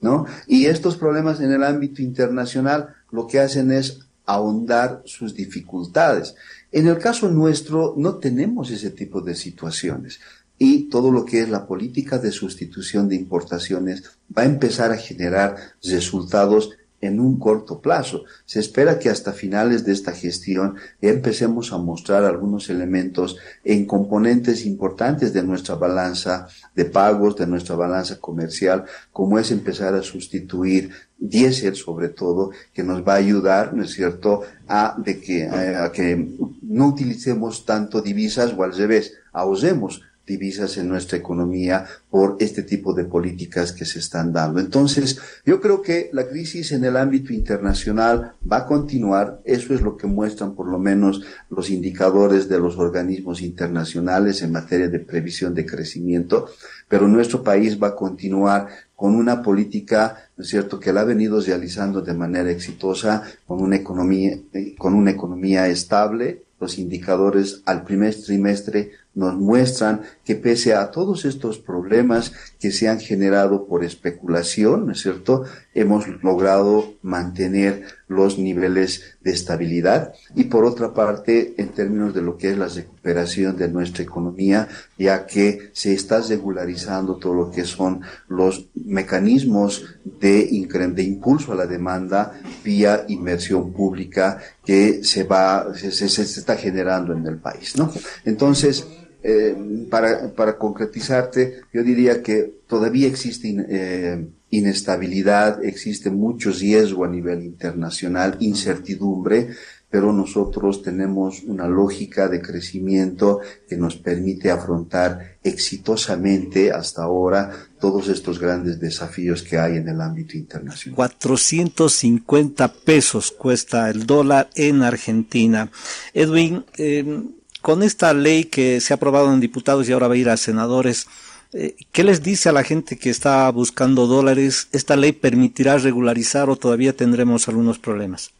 ¿no? 0.00 0.26
Y 0.46 0.66
estos 0.66 0.96
problemas 0.96 1.40
en 1.40 1.50
el 1.50 1.64
ámbito 1.64 2.00
internacional 2.00 2.94
lo 3.10 3.26
que 3.26 3.40
hacen 3.40 3.72
es 3.72 3.98
ahondar 4.24 5.02
sus 5.04 5.34
dificultades. 5.34 6.36
En 6.70 6.86
el 6.86 6.98
caso 6.98 7.28
nuestro 7.28 7.94
no 7.96 8.16
tenemos 8.18 8.70
ese 8.70 8.90
tipo 8.90 9.20
de 9.20 9.34
situaciones 9.34 10.20
y 10.62 10.90
todo 10.90 11.10
lo 11.10 11.24
que 11.24 11.40
es 11.40 11.48
la 11.48 11.66
política 11.66 12.18
de 12.18 12.30
sustitución 12.32 13.08
de 13.08 13.16
importaciones 13.16 14.02
va 14.36 14.42
a 14.42 14.44
empezar 14.44 14.92
a 14.92 14.98
generar 14.98 15.56
resultados 15.82 16.76
en 17.00 17.18
un 17.18 17.38
corto 17.38 17.80
plazo. 17.80 18.24
Se 18.44 18.60
espera 18.60 18.98
que 18.98 19.08
hasta 19.08 19.32
finales 19.32 19.86
de 19.86 19.92
esta 19.92 20.12
gestión 20.12 20.76
empecemos 21.00 21.72
a 21.72 21.78
mostrar 21.78 22.24
algunos 22.24 22.68
elementos 22.68 23.38
en 23.64 23.86
componentes 23.86 24.66
importantes 24.66 25.32
de 25.32 25.42
nuestra 25.42 25.76
balanza 25.76 26.48
de 26.74 26.84
pagos, 26.84 27.36
de 27.36 27.46
nuestra 27.46 27.74
balanza 27.74 28.20
comercial, 28.20 28.84
como 29.12 29.38
es 29.38 29.50
empezar 29.50 29.94
a 29.94 30.02
sustituir 30.02 30.90
diésel 31.16 31.74
sobre 31.74 32.10
todo, 32.10 32.50
que 32.74 32.84
nos 32.84 33.00
va 33.00 33.14
a 33.14 33.16
ayudar, 33.24 33.72
¿no 33.72 33.82
es 33.82 33.92
cierto?, 33.92 34.42
a, 34.68 34.94
de 34.98 35.22
que, 35.22 35.46
a 35.48 35.90
que 35.90 36.36
no 36.60 36.88
utilicemos 36.88 37.64
tanto 37.64 38.02
divisas 38.02 38.52
o 38.54 38.62
al 38.62 38.76
revés, 38.76 39.14
ahorremos 39.32 40.02
divisas 40.30 40.76
en 40.76 40.88
nuestra 40.88 41.18
economía 41.18 41.86
por 42.08 42.36
este 42.38 42.62
tipo 42.62 42.94
de 42.94 43.04
políticas 43.04 43.72
que 43.72 43.84
se 43.84 43.98
están 43.98 44.32
dando. 44.32 44.60
Entonces, 44.60 45.18
yo 45.44 45.60
creo 45.60 45.82
que 45.82 46.08
la 46.12 46.28
crisis 46.28 46.70
en 46.70 46.84
el 46.84 46.96
ámbito 46.96 47.32
internacional 47.32 48.34
va 48.50 48.58
a 48.58 48.66
continuar. 48.66 49.40
Eso 49.44 49.74
es 49.74 49.80
lo 49.82 49.96
que 49.96 50.06
muestran 50.06 50.54
por 50.54 50.68
lo 50.68 50.78
menos 50.78 51.22
los 51.50 51.68
indicadores 51.68 52.48
de 52.48 52.60
los 52.60 52.78
organismos 52.78 53.42
internacionales 53.42 54.42
en 54.42 54.52
materia 54.52 54.88
de 54.88 55.00
previsión 55.00 55.52
de 55.52 55.66
crecimiento. 55.66 56.46
Pero 56.88 57.08
nuestro 57.08 57.42
país 57.42 57.76
va 57.82 57.88
a 57.88 57.96
continuar 57.96 58.68
con 58.94 59.16
una 59.16 59.42
política, 59.42 60.30
¿no 60.36 60.44
es 60.44 60.50
cierto?, 60.50 60.78
que 60.78 60.92
la 60.92 61.00
ha 61.00 61.04
venido 61.04 61.40
realizando 61.40 62.02
de 62.02 62.14
manera 62.14 62.50
exitosa, 62.50 63.24
con 63.46 63.60
una 63.62 63.76
economía, 63.76 64.38
con 64.78 64.94
una 64.94 65.10
economía 65.10 65.66
estable, 65.68 66.44
los 66.60 66.78
indicadores 66.78 67.62
al 67.64 67.84
primer 67.84 68.14
trimestre 68.14 68.90
nos 69.14 69.34
muestran 69.34 70.02
que 70.30 70.36
pese 70.36 70.74
a 70.74 70.92
todos 70.92 71.24
estos 71.24 71.58
problemas 71.58 72.32
que 72.60 72.70
se 72.70 72.86
han 72.86 73.00
generado 73.00 73.66
por 73.66 73.82
especulación, 73.82 74.86
¿no 74.86 74.92
es 74.92 75.00
cierto?, 75.00 75.42
hemos 75.74 76.06
logrado 76.22 76.94
mantener 77.02 77.82
los 78.06 78.38
niveles 78.38 79.16
de 79.22 79.32
estabilidad 79.32 80.12
y 80.36 80.44
por 80.44 80.64
otra 80.64 80.94
parte, 80.94 81.54
en 81.58 81.70
términos 81.70 82.14
de 82.14 82.22
lo 82.22 82.36
que 82.36 82.52
es 82.52 82.58
la 82.58 82.68
recuperación 82.68 83.56
de 83.56 83.70
nuestra 83.70 84.04
economía, 84.04 84.68
ya 84.96 85.26
que 85.26 85.70
se 85.72 85.94
está 85.94 86.20
regularizando 86.20 87.16
todo 87.16 87.34
lo 87.34 87.50
que 87.50 87.64
son 87.64 88.02
los 88.28 88.68
mecanismos 88.76 89.84
de, 90.04 90.48
de 90.94 91.02
impulso 91.02 91.50
a 91.50 91.56
la 91.56 91.66
demanda 91.66 92.40
vía 92.62 93.04
inversión 93.08 93.72
pública 93.72 94.38
que 94.64 95.02
se 95.02 95.24
va, 95.24 95.74
se, 95.74 95.90
se 95.90 96.22
está 96.22 96.54
generando 96.54 97.14
en 97.14 97.26
el 97.26 97.38
país, 97.38 97.76
¿no? 97.76 97.92
Entonces, 98.24 98.86
eh, 99.22 99.56
para, 99.90 100.32
para, 100.32 100.56
concretizarte, 100.56 101.60
yo 101.72 101.82
diría 101.82 102.22
que 102.22 102.60
todavía 102.66 103.06
existe 103.06 103.54
eh, 103.68 104.26
inestabilidad, 104.50 105.64
existe 105.64 106.10
mucho 106.10 106.50
riesgo 106.50 107.04
a 107.04 107.08
nivel 107.08 107.42
internacional, 107.42 108.36
incertidumbre, 108.40 109.50
pero 109.90 110.12
nosotros 110.12 110.82
tenemos 110.82 111.42
una 111.42 111.66
lógica 111.66 112.28
de 112.28 112.40
crecimiento 112.40 113.40
que 113.68 113.76
nos 113.76 113.96
permite 113.96 114.50
afrontar 114.50 115.38
exitosamente 115.42 116.70
hasta 116.70 117.02
ahora 117.02 117.50
todos 117.80 118.08
estos 118.08 118.38
grandes 118.38 118.78
desafíos 118.78 119.42
que 119.42 119.58
hay 119.58 119.78
en 119.78 119.88
el 119.88 120.00
ámbito 120.00 120.38
internacional. 120.38 120.94
450 120.94 122.72
pesos 122.72 123.32
cuesta 123.32 123.90
el 123.90 124.06
dólar 124.06 124.48
en 124.54 124.82
Argentina. 124.82 125.70
Edwin, 126.14 126.64
eh, 126.78 127.24
con 127.60 127.82
esta 127.82 128.12
ley 128.14 128.44
que 128.44 128.80
se 128.80 128.92
ha 128.92 128.96
aprobado 128.96 129.32
en 129.32 129.40
diputados 129.40 129.88
y 129.88 129.92
ahora 129.92 130.08
va 130.08 130.14
a 130.14 130.18
ir 130.18 130.28
a 130.28 130.36
senadores, 130.36 131.06
eh, 131.52 131.74
¿qué 131.92 132.04
les 132.04 132.22
dice 132.22 132.48
a 132.48 132.52
la 132.52 132.62
gente 132.62 132.96
que 132.96 133.10
está 133.10 133.50
buscando 133.50 134.06
dólares? 134.06 134.68
¿Esta 134.72 134.96
ley 134.96 135.12
permitirá 135.12 135.78
regularizar 135.78 136.48
o 136.48 136.56
todavía 136.56 136.96
tendremos 136.96 137.48
algunos 137.48 137.78
problemas? 137.78 138.30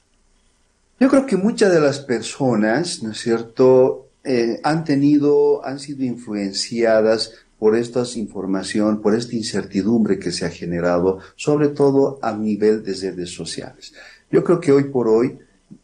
Yo 0.98 1.08
creo 1.08 1.26
que 1.26 1.36
muchas 1.36 1.72
de 1.72 1.80
las 1.80 2.00
personas, 2.00 3.02
¿no 3.02 3.12
es 3.12 3.18
cierto?, 3.18 4.06
eh, 4.22 4.60
han 4.62 4.84
tenido, 4.84 5.64
han 5.64 5.78
sido 5.78 6.04
influenciadas 6.04 7.32
por 7.58 7.74
esta 7.76 8.04
información, 8.16 9.00
por 9.00 9.14
esta 9.14 9.34
incertidumbre 9.34 10.18
que 10.18 10.30
se 10.30 10.44
ha 10.44 10.50
generado, 10.50 11.18
sobre 11.36 11.68
todo 11.68 12.18
a 12.22 12.32
nivel 12.32 12.82
de 12.82 12.94
redes 12.94 13.30
sociales. 13.34 13.92
Yo 14.30 14.44
creo 14.44 14.60
que 14.60 14.72
hoy 14.72 14.84
por 14.84 15.08
hoy 15.08 15.38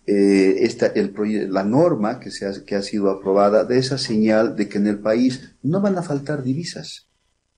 eh, 0.07 0.59
esta, 0.61 0.87
el, 0.87 1.13
la 1.53 1.65
norma 1.65 2.21
que, 2.21 2.31
se 2.31 2.47
ha, 2.47 2.53
que 2.65 2.77
ha 2.77 2.83
sido 2.83 3.11
aprobada 3.11 3.65
de 3.65 3.79
esa 3.79 3.99
señal 3.99 4.55
de 4.55 4.69
que 4.69 4.79
en 4.79 4.87
el 4.87 5.01
país 5.01 5.57
no 5.63 5.81
van 5.81 5.99
a 5.99 6.03
faltar 6.03 6.43
divisas. 6.43 7.09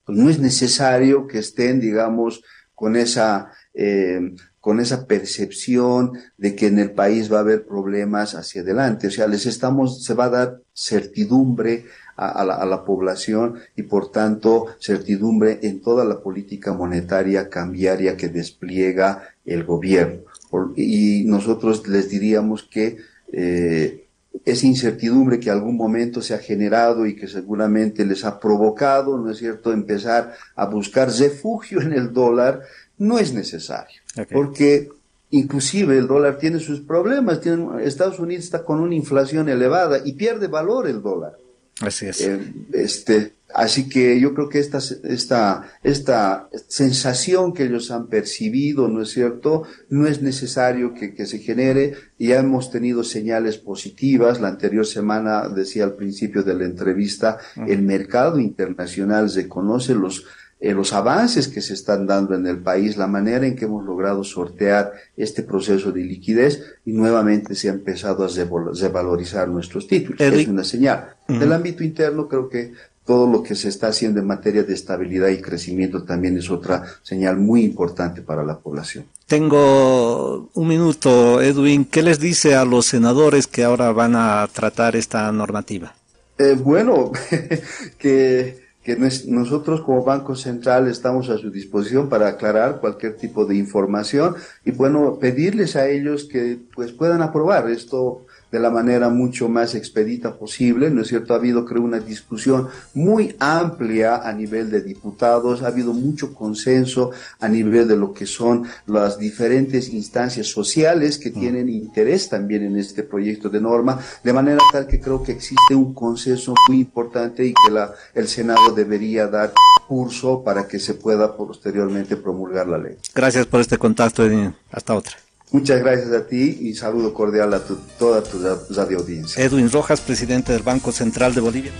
Pues 0.05 0.17
no 0.17 0.31
es 0.31 0.39
necesario 0.39 1.27
que 1.27 1.39
estén, 1.39 1.81
digamos, 1.81 2.43
con 2.75 2.97
esa, 2.97 3.51
eh, 3.75 4.35
con 4.61 4.81
esa 4.81 5.07
percepción 5.07 6.13
de 6.39 6.55
que 6.55 6.69
en 6.69 6.79
el 6.79 6.93
país 6.93 7.31
va 7.31 7.39
a 7.39 7.41
haber 7.41 7.67
problemas 7.67 8.35
hacia 8.35 8.63
adelante. 8.63 9.09
O 9.09 9.11
sea, 9.11 9.27
les 9.27 9.45
estamos, 9.45 10.05
se 10.05 10.15
va 10.15 10.25
a 10.27 10.31
dar 10.31 10.63
certidumbre 10.73 11.85
a, 12.17 12.45
la, 12.45 12.55
a, 12.55 12.65
la, 12.67 12.85
población 12.85 13.59
y 13.77 13.83
por 13.83 14.11
tanto 14.11 14.67
certidumbre 14.81 15.61
en 15.63 15.81
toda 15.81 16.05
la 16.05 16.21
política 16.21 16.73
monetaria 16.73 17.49
cambiaria 17.49 18.17
que 18.17 18.29
despliega 18.29 19.23
el 19.49 19.65
gobierno 19.65 20.29
y 20.77 21.25
nosotros 21.25 21.87
les 21.89 22.09
diríamos 22.09 22.63
que 22.63 22.97
eh, 23.33 24.07
esa 24.45 24.67
incertidumbre 24.67 25.41
que 25.41 25.51
algún 25.51 25.77
momento 25.77 26.23
se 26.23 26.35
ha 26.35 26.39
generado 26.39 27.07
y 27.07 27.17
que 27.17 27.29
seguramente 27.29 28.05
les 28.05 28.25
ha 28.25 28.39
provocado, 28.41 29.19
¿no 29.19 29.31
es 29.31 29.39
cierto?, 29.39 29.73
empezar 29.73 30.35
a 30.55 30.67
buscar 30.67 31.11
refugio 31.11 31.81
en 31.81 31.93
el 31.93 32.13
dólar, 32.13 32.63
no 32.99 33.19
es 33.19 33.35
necesario. 33.35 34.01
Porque 34.33 34.89
inclusive 35.31 35.99
el 35.99 36.07
dólar 36.07 36.39
tiene 36.39 36.61
sus 36.61 36.81
problemas, 36.81 37.41
tiene, 37.41 37.85
Estados 37.85 38.19
Unidos 38.19 38.45
está 38.45 38.65
con 38.65 38.81
una 38.81 38.95
inflación 38.95 39.49
elevada 39.49 40.01
y 40.05 40.13
pierde 40.15 40.47
valor 40.47 40.89
el 40.89 41.03
dólar. 41.03 41.37
Así 41.81 42.07
es. 42.07 42.21
Eh, 42.23 42.41
este, 42.73 43.33
Así 43.55 43.89
que 43.89 44.21
yo 44.21 44.35
creo 44.35 44.49
que 44.49 44.59
esta, 44.59 44.79
esta, 45.05 45.73
esta 45.83 46.49
sensación 46.69 47.55
que 47.55 47.65
ellos 47.65 47.91
han 47.91 48.09
percibido, 48.09 48.89
¿no 48.89 49.03
es 49.03 49.11
cierto?, 49.11 49.63
no 49.89 50.07
es 50.07 50.21
necesario 50.21 50.93
que, 50.93 51.15
que 51.15 51.27
se 51.27 51.39
genere. 51.39 51.95
Ya 52.19 52.41
hemos 52.41 52.71
tenido 52.71 53.03
señales 53.05 53.57
positivas. 53.57 54.41
La 54.41 54.49
anterior 54.49 54.87
semana 54.87 55.49
decía 55.49 55.85
al 55.85 55.95
principio 55.95 56.43
de 56.43 56.55
la 56.55 56.65
entrevista, 56.65 57.39
el 57.67 57.83
mercado 57.83 58.39
internacional 58.39 59.33
reconoce 59.33 59.95
los, 59.95 60.27
eh, 60.61 60.75
los 60.75 60.93
avances 60.93 61.49
que 61.49 61.63
se 61.63 61.73
están 61.73 62.07
dando 62.07 62.35
en 62.35 62.47
el 62.47 62.59
país, 62.59 62.97
la 62.97 63.07
manera 63.07 63.47
en 63.47 63.57
que 63.57 63.65
hemos 63.65 63.85
logrado 63.85 64.25
sortear 64.25 64.93
este 65.17 65.43
proceso 65.43 65.91
de 65.91 66.03
liquidez 66.05 66.63
y 66.85 66.93
nuevamente 66.93 67.55
se 67.55 67.69
ha 67.69 67.73
empezado 67.73 68.25
a 68.25 68.29
revalorizar 68.29 69.49
nuestros 69.49 69.87
títulos. 69.87 70.21
Es 70.21 70.49
una 70.49 70.65
señal. 70.65 71.15
Del 71.29 71.53
ámbito 71.53 71.85
interno 71.85 72.27
creo 72.27 72.49
que 72.49 72.73
todo 73.09 73.27
lo 73.27 73.43
que 73.43 73.55
se 73.55 73.71
está 73.71 73.89
haciendo 73.89 74.21
en 74.21 74.27
materia 74.27 74.65
de 74.65 74.75
estabilidad 74.75 75.29
y 75.29 75.41
crecimiento 75.41 76.03
también 76.03 76.37
es 76.37 76.51
otra 76.51 76.85
señal 77.03 77.39
muy 77.39 77.65
importante 77.65 78.21
para 78.21 78.45
la 78.45 78.59
población. 78.59 79.07
Tengo 79.27 80.51
un 80.53 80.69
minuto, 80.69 81.41
Edwin. 81.41 81.87
¿Qué 81.87 82.03
les 82.03 82.21
dice 82.21 82.55
a 82.55 82.67
los 82.67 82.85
senadores 82.85 83.47
que 83.47 83.65
ahora 83.65 83.93
van 83.93 84.15
a 84.15 84.47
tratar 84.53 84.95
esta 84.95 85.33
normativa? 85.33 85.95
Eh, 86.37 86.55
bueno, 86.63 87.11
que, 87.99 88.59
que 88.83 88.97
nosotros 89.27 89.81
como 89.81 90.05
Banco 90.05 90.37
Central 90.37 90.87
estamos 90.87 91.31
a 91.31 91.39
su 91.39 91.51
disposición 91.51 92.11
para 92.11 92.29
aclarar 92.29 92.79
cualquier 92.79 93.17
tipo 93.17 93.47
de 93.47 93.57
información 93.57 94.35
y 94.67 94.73
bueno, 94.73 95.19
pedirles 95.19 95.77
a 95.77 95.89
ellos 95.89 96.25
que 96.25 96.59
pues 96.75 96.93
puedan 96.93 97.23
aprobar 97.23 97.71
esto 97.71 98.27
de 98.51 98.59
la 98.59 98.71
manera 98.71 99.09
mucho 99.09 99.49
más 99.49 99.75
expedita 99.75 100.37
posible, 100.37 100.91
¿no 100.91 101.03
es 101.03 101.09
cierto? 101.09 101.35
Ha 101.35 101.37
habido, 101.37 101.65
creo, 101.65 101.83
una 101.83 102.01
discusión 102.01 102.69
muy 102.95 103.37
amplia 103.39 104.17
a 104.17 104.33
nivel 104.33 104.71
de 104.71 104.81
diputados, 104.81 105.63
ha 105.63 105.69
habido 105.69 105.93
mucho 105.93 106.35
consenso 106.35 107.11
a 107.41 107.49
nivel 107.49 107.89
de 107.89 107.97
lo 107.97 108.13
que 108.13 108.27
son 108.27 108.65
las 108.87 109.19
diferentes 109.19 109.93
instancias 109.93 110.47
sociales 110.47 111.19
que 111.19 111.31
mm. 111.31 111.41
tienen 111.41 111.69
interés 111.69 112.29
también 112.29 112.63
en 112.63 112.77
este 112.77 113.03
proyecto 113.03 113.49
de 113.49 113.61
norma, 113.61 114.01
de 114.25 114.33
manera 114.33 114.61
tal 114.73 114.87
que 114.87 115.01
creo 115.01 115.23
que 115.23 115.33
existe 115.33 115.75
un 115.75 115.93
consenso 115.95 116.55
muy 116.69 116.81
importante 116.81 117.45
y 117.45 117.53
que 117.53 117.73
la, 117.73 117.93
el 118.15 118.29
Senado 118.29 118.73
debería 118.75 119.27
dar 119.27 119.53
curso 119.87 120.43
para 120.43 120.67
que 120.67 120.79
se 120.79 120.95
pueda 120.95 121.37
posteriormente 121.37 122.17
promulgar 122.17 122.67
la 122.67 122.79
ley. 122.79 122.97
Gracias 123.15 123.47
por 123.47 123.61
este 123.61 123.79
contacto, 123.79 124.25
Edwin. 124.25 124.55
Hasta 124.71 124.95
otra. 124.95 125.28
Muchas 125.51 125.81
gracias 125.81 126.13
a 126.13 126.27
ti 126.27 126.59
y 126.61 126.75
saludo 126.75 127.15
cordial 127.15 127.55
a 127.55 127.61
toda 127.99 128.23
tu 128.23 128.39
radio 128.75 128.99
audiencia. 128.99 129.43
Edwin 129.43 129.71
Rojas, 129.71 130.01
presidente 130.01 130.53
del 130.53 130.63
Banco 130.63 130.93
Central 130.93 131.35
de 131.35 131.41
Bolivia. 131.41 131.73